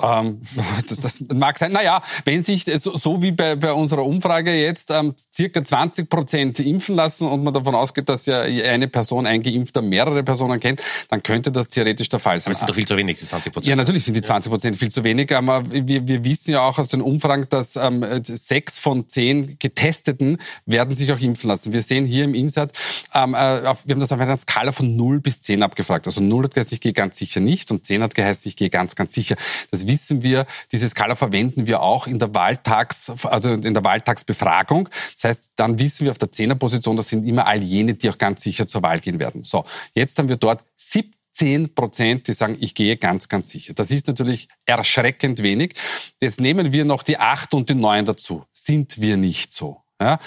Ähm, 0.00 0.40
das, 0.88 1.00
das 1.00 1.20
mag 1.34 1.58
sein. 1.58 1.72
Naja, 1.72 2.02
wenn 2.24 2.44
sich 2.44 2.64
so, 2.64 2.96
so 2.96 3.22
wie 3.22 3.32
bei, 3.32 3.56
bei 3.56 3.72
unserer 3.72 4.04
Umfrage 4.04 4.54
jetzt 4.54 4.90
ähm, 4.90 5.14
circa 5.34 5.64
20 5.64 6.08
Prozent 6.08 6.60
impfen 6.60 6.96
lassen 6.96 7.26
und 7.26 7.44
man 7.44 7.52
davon 7.52 7.74
ausgeht, 7.74 8.08
dass 8.08 8.26
ja 8.26 8.42
eine 8.42 8.88
Person 8.88 9.26
ein 9.26 9.42
Geimpfter 9.42 9.82
mehrere 9.82 10.22
Personen 10.22 10.60
kennt, 10.60 10.80
dann 11.08 11.22
könnte 11.22 11.50
das 11.50 11.68
theoretisch 11.68 12.08
der 12.08 12.18
Fall 12.18 12.38
sein. 12.38 12.46
Aber 12.46 12.52
es 12.52 12.58
sind 12.58 12.70
doch 12.70 12.74
viel 12.74 12.86
zu 12.86 12.96
wenig, 12.96 13.18
die 13.18 13.26
20 13.26 13.52
Prozent. 13.52 13.70
Ja, 13.70 13.76
natürlich 13.76 14.04
sind 14.04 14.14
die 14.14 14.22
20 14.22 14.50
Prozent 14.50 14.76
viel 14.76 14.90
zu 14.90 15.04
wenig. 15.04 15.34
Aber 15.34 15.70
wir, 15.70 16.06
wir 16.06 16.24
wissen 16.24 16.52
ja 16.52 16.62
auch 16.62 16.78
aus 16.78 16.88
den 16.88 17.02
Umfragen, 17.02 17.46
dass 17.48 17.76
ähm, 17.76 18.04
sechs 18.22 18.78
von 18.78 19.08
zehn 19.08 19.58
Getesteten 19.58 20.38
werden 20.66 20.94
sich 20.94 21.12
auch 21.12 21.20
impfen 21.20 21.48
lassen. 21.48 21.72
Wir 21.72 21.82
sehen 21.82 22.04
hier 22.04 22.24
im 22.24 22.34
Insat, 22.34 22.72
ähm, 23.14 23.34
äh, 23.34 23.66
auf, 23.66 23.86
wir 23.86 23.94
haben 23.94 24.00
das 24.00 24.12
auf 24.12 24.20
einer 24.20 24.36
Skala 24.36 24.72
von 24.72 24.96
0 24.96 25.20
bis 25.20 25.40
10 25.40 25.62
abgefragt. 25.62 26.06
Also 26.06 26.20
0 26.20 26.44
hat 26.44 26.54
geheißen, 26.54 26.74
ich 26.74 26.80
gehe 26.80 26.92
ganz 26.92 27.18
sicher 27.18 27.40
nicht 27.40 27.70
und 27.70 27.84
10 27.84 28.02
hat 28.02 28.14
geheißen, 28.14 28.48
ich 28.48 28.56
gehe 28.56 28.70
ganz, 28.70 28.94
ganz 28.94 29.14
sicher. 29.14 29.36
Das 29.70 29.87
wissen 29.88 30.22
wir, 30.22 30.46
diese 30.70 30.88
Skala 30.88 31.16
verwenden 31.16 31.66
wir 31.66 31.82
auch 31.82 32.06
in 32.06 32.20
der 32.20 32.32
Wahltags, 32.34 33.10
also 33.24 33.50
in 33.50 33.74
der 33.74 33.82
Wahltagsbefragung. 33.82 34.88
Das 35.14 35.24
heißt, 35.24 35.50
dann 35.56 35.78
wissen 35.80 36.04
wir 36.04 36.12
auf 36.12 36.18
der 36.18 36.30
Zehnerposition, 36.30 36.96
das 36.96 37.08
sind 37.08 37.26
immer 37.26 37.46
all 37.46 37.62
jene, 37.62 37.94
die 37.94 38.08
auch 38.08 38.18
ganz 38.18 38.42
sicher 38.42 38.68
zur 38.68 38.82
Wahl 38.82 39.00
gehen 39.00 39.18
werden. 39.18 39.42
So, 39.42 39.64
jetzt 39.94 40.16
haben 40.18 40.28
wir 40.28 40.36
dort 40.36 40.62
17 40.76 41.74
Prozent, 41.74 42.28
die 42.28 42.32
sagen, 42.32 42.56
ich 42.60 42.74
gehe 42.74 42.96
ganz, 42.96 43.28
ganz 43.28 43.48
sicher. 43.48 43.74
Das 43.74 43.90
ist 43.90 44.06
natürlich 44.06 44.48
erschreckend 44.66 45.42
wenig. 45.42 45.74
Jetzt 46.20 46.40
nehmen 46.40 46.72
wir 46.72 46.84
noch 46.84 47.02
die 47.02 47.18
8 47.18 47.54
und 47.54 47.68
die 47.68 47.74
9 47.74 48.04
dazu. 48.04 48.44
Sind 48.52 49.00
wir 49.00 49.16
nicht 49.16 49.52
so? 49.52 49.82
Ja? 50.00 50.20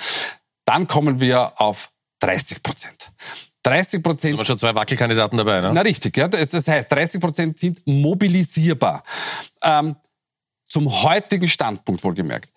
Dann 0.65 0.87
kommen 0.87 1.21
wir 1.21 1.61
auf 1.61 1.91
30 2.19 2.63
Prozent. 2.63 3.11
30 3.63 4.01
Prozent. 4.01 4.39
Da 4.39 4.45
schon 4.45 4.57
zwei 4.57 4.73
Wackelkandidaten 4.73 5.37
dabei, 5.37 5.61
ne? 5.61 5.71
Na 5.73 5.81
richtig, 5.81 6.17
ja. 6.17 6.27
Das 6.27 6.67
heißt, 6.67 6.91
30 6.91 7.21
Prozent 7.21 7.59
sind 7.59 7.79
mobilisierbar. 7.85 9.03
Ähm, 9.61 9.95
zum 10.67 11.03
heutigen 11.03 11.47
Standpunkt 11.47 12.03
wohlgemerkt. 12.03 12.49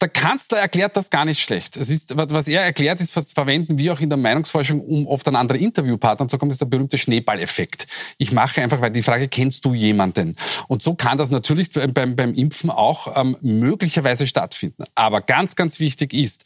Der 0.00 0.08
Kanzler 0.08 0.58
erklärt 0.58 0.96
das 0.96 1.10
gar 1.10 1.26
nicht 1.26 1.42
schlecht. 1.42 1.76
Es 1.76 1.90
ist, 1.90 2.16
was 2.16 2.48
er 2.48 2.62
erklärt, 2.62 3.02
ist, 3.02 3.14
was 3.16 3.34
verwenden 3.34 3.76
wir 3.76 3.92
auch 3.92 4.00
in 4.00 4.08
der 4.08 4.16
Meinungsforschung, 4.16 4.80
um 4.80 5.06
oft 5.06 5.28
an 5.28 5.36
andere 5.36 5.58
Interviewpartner 5.58 6.26
zu 6.26 6.38
kommen, 6.38 6.50
ist 6.50 6.62
der 6.62 6.66
berühmte 6.66 6.96
Schneeballeffekt. 6.96 7.86
Ich 8.16 8.32
mache 8.32 8.62
einfach, 8.62 8.80
weil 8.80 8.92
die 8.92 9.02
Frage, 9.02 9.28
kennst 9.28 9.62
du 9.66 9.74
jemanden? 9.74 10.36
Und 10.68 10.82
so 10.82 10.94
kann 10.94 11.18
das 11.18 11.30
natürlich 11.30 11.70
beim, 11.72 12.16
beim 12.16 12.32
Impfen 12.32 12.70
auch 12.70 13.14
ähm, 13.14 13.36
möglicherweise 13.42 14.26
stattfinden. 14.26 14.84
Aber 14.94 15.20
ganz, 15.20 15.54
ganz 15.54 15.80
wichtig 15.80 16.14
ist, 16.14 16.44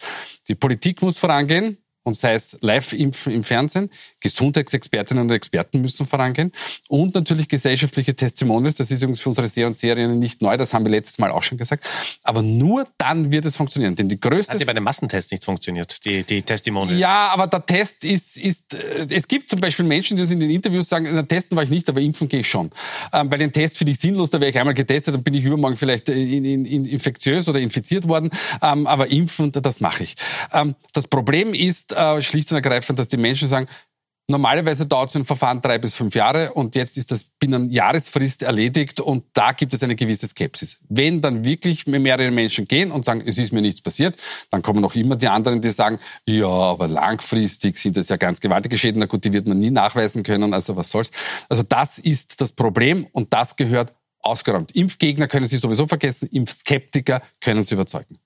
die 0.48 0.56
Politik 0.56 1.00
muss 1.00 1.18
vorangehen, 1.18 1.78
und 2.04 2.14
sei 2.14 2.34
es 2.34 2.56
Live-Impfen 2.60 3.32
im 3.32 3.44
Fernsehen, 3.44 3.90
Gesundheitsexpertinnen 4.20 5.24
und 5.24 5.30
Experten 5.30 5.80
müssen 5.80 6.06
vorangehen 6.06 6.52
und 6.88 7.14
natürlich 7.14 7.48
gesellschaftliche 7.48 8.14
Testimonials. 8.14 8.76
Das 8.76 8.90
ist 8.90 9.02
übrigens 9.02 9.20
für 9.20 9.30
unsere 9.30 9.66
und 9.66 9.74
Serien 9.74 10.18
nicht 10.18 10.42
neu, 10.42 10.56
das 10.56 10.72
haben 10.74 10.84
wir 10.84 10.90
letztes 10.90 11.18
Mal 11.18 11.30
auch 11.30 11.42
schon 11.42 11.58
gesagt. 11.58 11.84
Aber 12.22 12.42
nur 12.42 12.84
dann 12.98 13.30
wird 13.30 13.46
es 13.46 13.56
funktionieren. 13.56 13.96
Denn 13.96 14.08
die 14.08 14.20
größte. 14.20 14.54
Hat 14.54 14.60
ja 14.60 14.66
bei 14.66 14.74
den 14.74 14.84
Massentests 14.84 15.30
nicht 15.30 15.44
funktioniert, 15.44 16.04
die, 16.04 16.24
die 16.24 16.42
Testimonials. 16.42 16.98
Ja, 17.00 17.28
aber 17.28 17.46
der 17.46 17.64
Test 17.64 18.04
ist, 18.04 18.36
ist, 18.36 18.74
äh, 18.74 19.06
es 19.10 19.26
gibt 19.26 19.48
zum 19.48 19.60
Beispiel 19.60 19.84
Menschen, 19.84 20.16
die 20.16 20.22
uns 20.22 20.30
in 20.30 20.40
den 20.40 20.50
Interviews 20.50 20.88
sagen, 20.88 21.08
na, 21.10 21.22
testen 21.22 21.56
war 21.56 21.64
ich 21.64 21.70
nicht, 21.70 21.88
aber 21.88 22.00
impfen 22.00 22.28
gehe 22.28 22.40
ich 22.40 22.48
schon. 22.48 22.70
Ähm, 23.12 23.30
weil 23.30 23.38
den 23.38 23.52
Test 23.52 23.78
finde 23.78 23.92
ich 23.92 23.98
sinnlos, 23.98 24.30
da 24.30 24.40
wäre 24.40 24.50
ich 24.50 24.58
einmal 24.58 24.74
getestet, 24.74 25.14
dann 25.14 25.22
bin 25.22 25.34
ich 25.34 25.44
übermorgen 25.44 25.76
vielleicht 25.76 26.08
äh, 26.08 26.14
in, 26.14 26.44
in, 26.44 26.64
in 26.64 26.84
infektiös 26.84 27.48
oder 27.48 27.60
infiziert 27.60 28.08
worden. 28.08 28.30
Ähm, 28.60 28.86
aber 28.86 29.10
impfen, 29.10 29.52
das 29.52 29.80
mache 29.80 30.02
ich. 30.02 30.16
Ähm, 30.52 30.74
das 30.92 31.08
Problem 31.08 31.54
ist, 31.54 31.93
äh, 31.94 32.22
schlicht 32.22 32.50
und 32.50 32.56
ergreifend, 32.56 32.98
dass 32.98 33.08
die 33.08 33.16
Menschen 33.16 33.48
sagen, 33.48 33.68
Normalerweise 34.26 34.86
dauert 34.86 35.10
so 35.10 35.18
ein 35.18 35.26
Verfahren 35.26 35.60
drei 35.60 35.76
bis 35.76 35.92
fünf 35.92 36.14
Jahre 36.14 36.54
und 36.54 36.74
jetzt 36.76 36.96
ist 36.96 37.10
das 37.10 37.24
binnen 37.24 37.70
Jahresfrist 37.70 38.42
erledigt 38.42 38.98
und 38.98 39.26
da 39.34 39.52
gibt 39.52 39.74
es 39.74 39.82
eine 39.82 39.96
gewisse 39.96 40.26
Skepsis. 40.26 40.78
Wenn 40.88 41.20
dann 41.20 41.44
wirklich 41.44 41.86
mehrere 41.86 42.30
Menschen 42.30 42.64
gehen 42.64 42.90
und 42.90 43.04
sagen, 43.04 43.22
es 43.26 43.36
ist 43.36 43.52
mir 43.52 43.60
nichts 43.60 43.82
passiert, 43.82 44.16
dann 44.50 44.62
kommen 44.62 44.80
noch 44.80 44.94
immer 44.94 45.16
die 45.16 45.28
anderen, 45.28 45.60
die 45.60 45.70
sagen, 45.70 45.98
ja, 46.24 46.48
aber 46.48 46.88
langfristig 46.88 47.76
sind 47.76 47.98
das 47.98 48.08
ja 48.08 48.16
ganz 48.16 48.40
gewaltige 48.40 48.78
Schäden. 48.78 48.98
Na 48.98 49.04
gut, 49.04 49.26
die 49.26 49.32
wird 49.34 49.46
man 49.46 49.58
nie 49.58 49.70
nachweisen 49.70 50.22
können, 50.22 50.54
also 50.54 50.74
was 50.74 50.88
soll's. 50.88 51.10
Also 51.50 51.62
das 51.62 51.98
ist 51.98 52.40
das 52.40 52.52
Problem 52.52 53.06
und 53.12 53.30
das 53.34 53.56
gehört 53.56 53.92
ausgeräumt. 54.20 54.74
Impfgegner 54.74 55.28
können 55.28 55.44
Sie 55.44 55.58
sowieso 55.58 55.86
vergessen, 55.86 56.30
Impfskeptiker 56.32 57.20
können 57.42 57.62
Sie 57.62 57.74
überzeugen. 57.74 58.18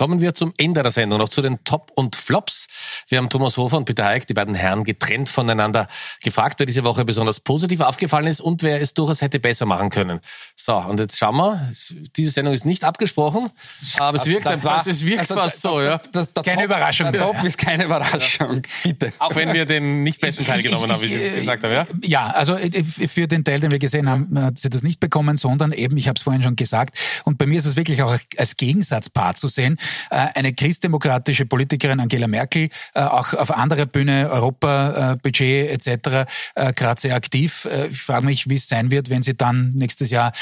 Kommen 0.00 0.22
wir 0.22 0.34
zum 0.34 0.54
Ende 0.56 0.82
der 0.82 0.92
Sendung 0.92 1.18
noch 1.18 1.28
zu 1.28 1.42
den 1.42 1.62
Top 1.62 1.92
und 1.94 2.16
Flops. 2.16 2.68
Wir 3.08 3.18
haben 3.18 3.28
Thomas 3.28 3.58
Hofer 3.58 3.76
und 3.76 3.84
Peter 3.84 4.06
Hayek, 4.06 4.26
die 4.26 4.32
beiden 4.32 4.54
Herren, 4.54 4.84
getrennt 4.84 5.28
voneinander 5.28 5.88
gefragt, 6.22 6.58
wer 6.58 6.64
diese 6.64 6.84
Woche 6.84 7.04
besonders 7.04 7.40
positiv 7.40 7.82
aufgefallen 7.82 8.26
ist 8.26 8.40
und 8.40 8.62
wer 8.62 8.80
es 8.80 8.94
durchaus 8.94 9.20
hätte 9.20 9.38
besser 9.38 9.66
machen 9.66 9.90
können. 9.90 10.20
So, 10.56 10.74
und 10.74 11.00
jetzt 11.00 11.18
schauen 11.18 11.36
wir. 11.36 11.70
Diese 12.16 12.30
Sendung 12.30 12.54
ist 12.54 12.64
nicht 12.64 12.82
abgesprochen, 12.82 13.50
aber 13.98 14.16
es 14.16 14.24
wirkt, 14.24 14.46
das 14.46 14.64
war, 14.64 14.86
es 14.86 15.04
wirkt 15.04 15.20
also, 15.20 15.34
fast 15.34 15.60
so. 15.60 15.82
Ja. 15.82 16.00
Das, 16.12 16.32
das, 16.32 16.46
keine 16.46 16.62
Top, 16.62 16.64
Überraschung. 16.64 17.12
Der 17.12 17.20
Top 17.20 17.44
ist 17.44 17.58
keine 17.58 17.84
Überraschung. 17.84 18.54
Ja. 18.54 18.60
Bitte. 18.82 19.12
Auch 19.18 19.34
wenn 19.34 19.52
wir 19.52 19.66
den 19.66 20.02
nicht 20.02 20.18
besten 20.18 20.46
Teil 20.46 20.62
genommen 20.62 20.90
haben, 20.90 21.02
wie 21.02 21.08
Sie 21.08 21.18
gesagt 21.18 21.62
haben. 21.62 21.72
Ja, 21.72 21.86
ja 22.00 22.26
also 22.28 22.56
äh, 22.56 22.82
für 22.84 23.28
den 23.28 23.44
Teil, 23.44 23.60
den 23.60 23.70
wir 23.70 23.78
gesehen 23.78 24.08
haben, 24.08 24.42
hat 24.42 24.58
sie 24.58 24.70
das 24.70 24.82
nicht 24.82 24.98
bekommen, 24.98 25.36
sondern 25.36 25.72
eben, 25.72 25.98
ich 25.98 26.08
habe 26.08 26.16
es 26.16 26.22
vorhin 26.22 26.40
schon 26.42 26.56
gesagt, 26.56 26.98
und 27.26 27.36
bei 27.36 27.44
mir 27.44 27.58
ist 27.58 27.66
es 27.66 27.76
wirklich 27.76 28.02
auch 28.02 28.16
als 28.38 28.56
Gegensatzpaar 28.56 29.34
zu 29.34 29.46
sehen, 29.46 29.76
äh, 29.76 29.89
eine 30.10 30.52
christdemokratische 30.52 31.46
Politikerin 31.46 32.00
Angela 32.00 32.26
Merkel, 32.26 32.68
äh, 32.94 33.00
auch 33.00 33.34
auf 33.34 33.50
anderer 33.50 33.86
Bühne, 33.86 34.30
Europabudget 34.30 35.70
etc., 35.70 36.30
gerade 36.74 37.00
sehr 37.00 37.14
aktiv. 37.14 37.68
Ich 37.88 38.00
frage 38.00 38.26
mich, 38.26 38.48
wie 38.48 38.56
es 38.56 38.68
sein 38.68 38.90
wird, 38.90 39.10
wenn 39.10 39.22
sie 39.22 39.36
dann 39.36 39.72
nächstes 39.72 40.10
Jahr 40.10 40.32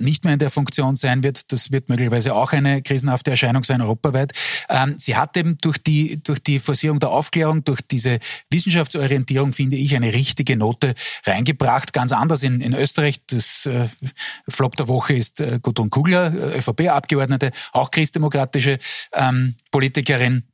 nicht 0.00 0.24
mehr 0.24 0.34
in 0.34 0.38
der 0.38 0.50
Funktion 0.50 0.96
sein 0.96 1.22
wird. 1.22 1.52
Das 1.52 1.72
wird 1.72 1.88
möglicherweise 1.88 2.34
auch 2.34 2.52
eine 2.52 2.82
krisenhafte 2.82 3.30
Erscheinung 3.30 3.64
sein, 3.64 3.80
europaweit. 3.82 4.32
Ähm, 4.68 4.94
sie 4.98 5.16
hat 5.16 5.36
eben 5.36 5.58
durch 5.58 5.78
die, 5.78 6.22
durch 6.22 6.40
die 6.40 6.58
Forcierung 6.58 7.00
der 7.00 7.10
Aufklärung, 7.10 7.64
durch 7.64 7.80
diese 7.82 8.18
Wissenschaftsorientierung, 8.50 9.52
finde 9.52 9.76
ich, 9.76 9.94
eine 9.94 10.12
richtige 10.12 10.56
Note 10.56 10.94
reingebracht. 11.24 11.92
Ganz 11.92 12.12
anders 12.12 12.42
in, 12.42 12.60
in 12.60 12.74
Österreich. 12.74 13.20
Das 13.26 13.66
äh, 13.66 13.88
Flop 14.48 14.76
der 14.76 14.88
Woche 14.88 15.14
ist 15.14 15.40
äh, 15.40 15.58
Gudrun 15.60 15.90
Kugler, 15.90 16.32
ÖVP-Abgeordnete, 16.56 17.50
auch 17.72 17.90
christdemokratische 17.90 18.78
ähm, 19.12 19.54
Politikerin 19.70 20.44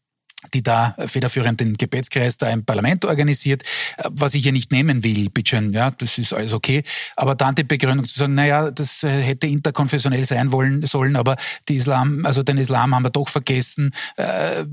die 0.55 0.63
da 0.63 0.95
federführend 1.07 1.61
den 1.61 1.75
Gebetskreis 1.75 2.37
da 2.37 2.51
im 2.51 2.65
Parlament 2.65 3.05
organisiert, 3.05 3.63
äh, 3.97 4.09
was 4.11 4.35
ich 4.35 4.43
hier 4.43 4.53
nicht 4.53 4.73
nehmen 4.73 5.05
will, 5.05 5.31
bitteschön, 5.31 5.73
ja, 5.73 5.91
das 5.91 6.19
ist 6.19 6.33
alles 6.33 6.53
okay. 6.53 6.83
Aber 7.17 7.35
dann 7.35 7.55
die 7.55 7.65
Begründung 7.65 8.07
zu 8.07 8.19
sagen, 8.19 8.35
naja, 8.35 8.71
das 8.71 9.03
äh, 9.03 9.23
hätte 9.23 9.47
interkonfessionell 9.47 10.25
sein 10.25 10.53
wollen 10.53 10.85
sollen, 10.85 11.17
aber 11.17 11.37
die 11.69 11.77
Islam, 11.77 12.27
also 12.27 12.43
den 12.43 12.59
Islam 12.59 12.95
haben 12.95 13.05
wir 13.05 13.11
doch 13.11 13.29
vergessen. 13.29 13.93
Äh, 14.17 14.65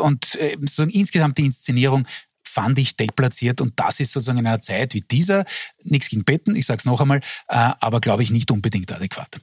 und 0.00 0.24
sozusagen 0.24 0.90
insgesamt 0.90 1.38
die 1.38 1.46
Inszenierung 1.46 2.06
fand 2.44 2.78
ich 2.78 2.96
deplatziert 2.96 3.60
und 3.60 3.78
das 3.78 4.00
ist 4.00 4.12
sozusagen 4.12 4.38
in 4.38 4.46
einer 4.46 4.62
Zeit 4.62 4.94
wie 4.94 5.02
dieser, 5.02 5.44
nichts 5.82 6.08
gegen 6.08 6.24
Betten, 6.24 6.54
ich 6.54 6.64
sage 6.64 6.78
es 6.78 6.84
noch 6.84 7.00
einmal, 7.00 7.20
aber 7.48 8.00
glaube 8.00 8.22
ich 8.22 8.30
nicht 8.30 8.50
unbedingt 8.50 8.90
adäquat. 8.92 9.40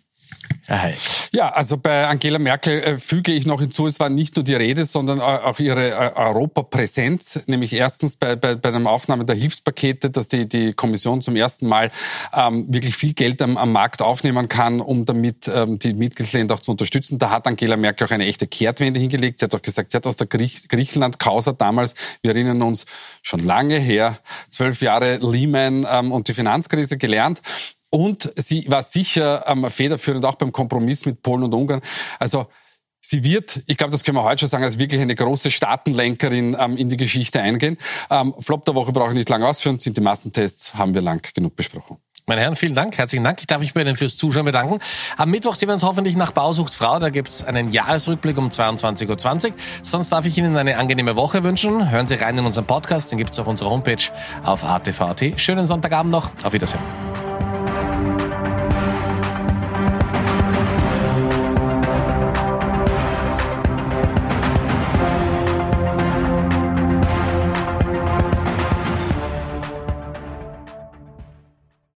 Ja, 1.34 1.50
also 1.50 1.78
bei 1.78 2.08
Angela 2.08 2.40
Merkel 2.40 2.80
äh, 2.80 2.98
füge 2.98 3.34
ich 3.34 3.46
noch 3.46 3.60
hinzu, 3.60 3.88
es 3.88 4.00
war 4.00 4.10
nicht 4.10 4.36
nur 4.36 4.46
die 4.46 4.54
Rede, 4.54 4.86
sondern 4.86 5.20
auch 5.20 5.60
ihre 5.60 5.90
äh, 5.90 6.12
Europapräsenz, 6.16 7.42
nämlich 7.48 7.74
erstens 7.74 8.16
bei, 8.16 8.36
bei, 8.36 8.56
bei 8.56 8.72
der 8.72 8.86
Aufnahme 8.86 9.26
der 9.26 9.36
Hilfspakete, 9.36 10.10
dass 10.10 10.28
die, 10.28 10.48
die 10.48 10.74
Kommission 10.74 11.22
zum 11.22 11.36
ersten 11.36 11.68
Mal 11.68 11.92
ähm, 12.34 12.72
wirklich 12.74 12.96
viel 12.96 13.14
Geld 13.14 13.42
am, 13.42 13.58
am 13.58 13.72
Markt 13.72 14.02
aufnehmen 14.02 14.48
kann, 14.48 14.80
um 14.80 15.06
damit 15.06 15.48
ähm, 15.54 15.80
die 15.80 15.94
Mitgliedsländer 15.94 16.56
auch 16.56 16.60
zu 16.60 16.72
unterstützen. 16.72 17.20
Da 17.20 17.30
hat 17.30 17.46
Angela 17.46 17.76
Merkel 17.76 18.08
auch 18.08 18.12
eine 18.12 18.26
echte 18.26 18.48
Kehrtwende 18.48 19.00
hingelegt. 19.00 19.40
Sie 19.40 19.46
hat 19.46 19.56
auch 19.56 19.62
gesagt, 19.62 19.92
sie 19.92 19.98
hat 19.98 20.08
aus 20.08 20.16
der 20.16 20.28
Griech 20.28 20.68
Griechenland-Causa 20.70 21.54
damals, 21.54 21.96
wir 22.22 22.32
erinnern 22.32 22.62
uns, 22.62 22.86
schon 23.22 23.42
lange 23.42 23.80
her, 23.80 24.20
zwölf 24.50 24.82
Jahre 24.82 25.18
Lehman 25.18 25.86
ähm, 25.90 26.12
und 26.12 26.28
die 26.28 26.34
Finanzkrise 26.34 26.98
gelernt. 26.98 27.42
Und 27.94 28.34
sie 28.36 28.66
war 28.72 28.82
sicher 28.82 29.44
ähm, 29.46 29.70
federführend 29.70 30.26
auch 30.26 30.34
beim 30.34 30.52
Kompromiss 30.52 31.06
mit 31.06 31.22
Polen 31.22 31.44
und 31.44 31.54
Ungarn. 31.54 31.82
Also 32.18 32.48
sie 33.00 33.24
wird, 33.24 33.62
ich 33.68 33.78
glaube, 33.78 33.92
das 33.92 34.04
können 34.04 34.18
wir 34.18 34.24
heute 34.24 34.40
schon 34.40 34.50
sagen, 34.50 34.64
als 34.64 34.80
wirklich 34.80 35.00
eine 35.00 35.14
große 35.14 35.52
Staatenlenkerin 35.52 36.58
ähm, 36.60 36.76
in 36.76 36.90
die 36.90 36.98
Geschichte 36.98 37.40
eingehen. 37.40 37.78
Ähm, 38.10 38.34
Flop 38.40 38.66
der 38.66 38.74
Woche 38.74 38.92
brauche 38.94 39.10
ich 39.10 39.16
nicht 39.16 39.30
lange 39.30 39.48
ausführen, 39.48 39.78
sind 39.78 39.96
die 39.96 40.02
Massentests, 40.02 40.74
haben 40.74 40.96
wir 40.96 41.02
lang 41.04 41.22
genug 41.36 41.56
besprochen. 41.56 41.98
Meine 42.26 42.42
Herren, 42.42 42.56
vielen 42.56 42.74
Dank, 42.74 42.98
herzlichen 42.98 43.24
Dank. 43.24 43.42
Ich 43.42 43.48
darf 43.48 43.60
mich 43.60 43.76
bei 43.76 43.82
Ihnen 43.82 43.96
fürs 43.96 44.18
Zuschauen 44.18 44.46
bedanken. 44.46 44.80
Am 45.18 45.30
Mittwoch 45.30 45.54
sehen 45.54 45.70
wir 45.70 45.74
uns 45.74 45.84
hoffentlich 45.84 46.16
nach 46.16 46.32
Bausucht 46.32 46.74
Frau. 46.74 46.98
Da 46.98 47.12
gibt 47.12 47.30
es 47.30 47.44
einen 47.44 47.72
Jahresrückblick 47.72 48.40
um 48.40 48.50
22.20 48.50 49.50
Uhr. 49.50 49.54
Sonst 49.84 50.10
darf 50.10 50.26
ich 50.26 50.36
Ihnen 50.36 50.58
eine 50.58 50.78
angenehme 50.78 51.16
Woche 51.16 51.44
wünschen. 51.44 51.92
Hören 51.92 52.08
Sie 52.08 52.16
rein 52.16 52.40
in 52.40 52.46
unseren 52.46 52.66
Podcast, 52.66 53.12
den 53.12 53.20
gibt 53.20 53.34
es 53.34 53.40
auf 53.40 53.46
unserer 53.46 53.70
Homepage 53.70 54.02
auf 54.44 54.64
ATV.at. 54.64 55.40
Schönen 55.40 55.68
Sonntagabend 55.68 56.12
noch. 56.12 56.32
Auf 56.44 56.54
Wiedersehen. 56.54 56.82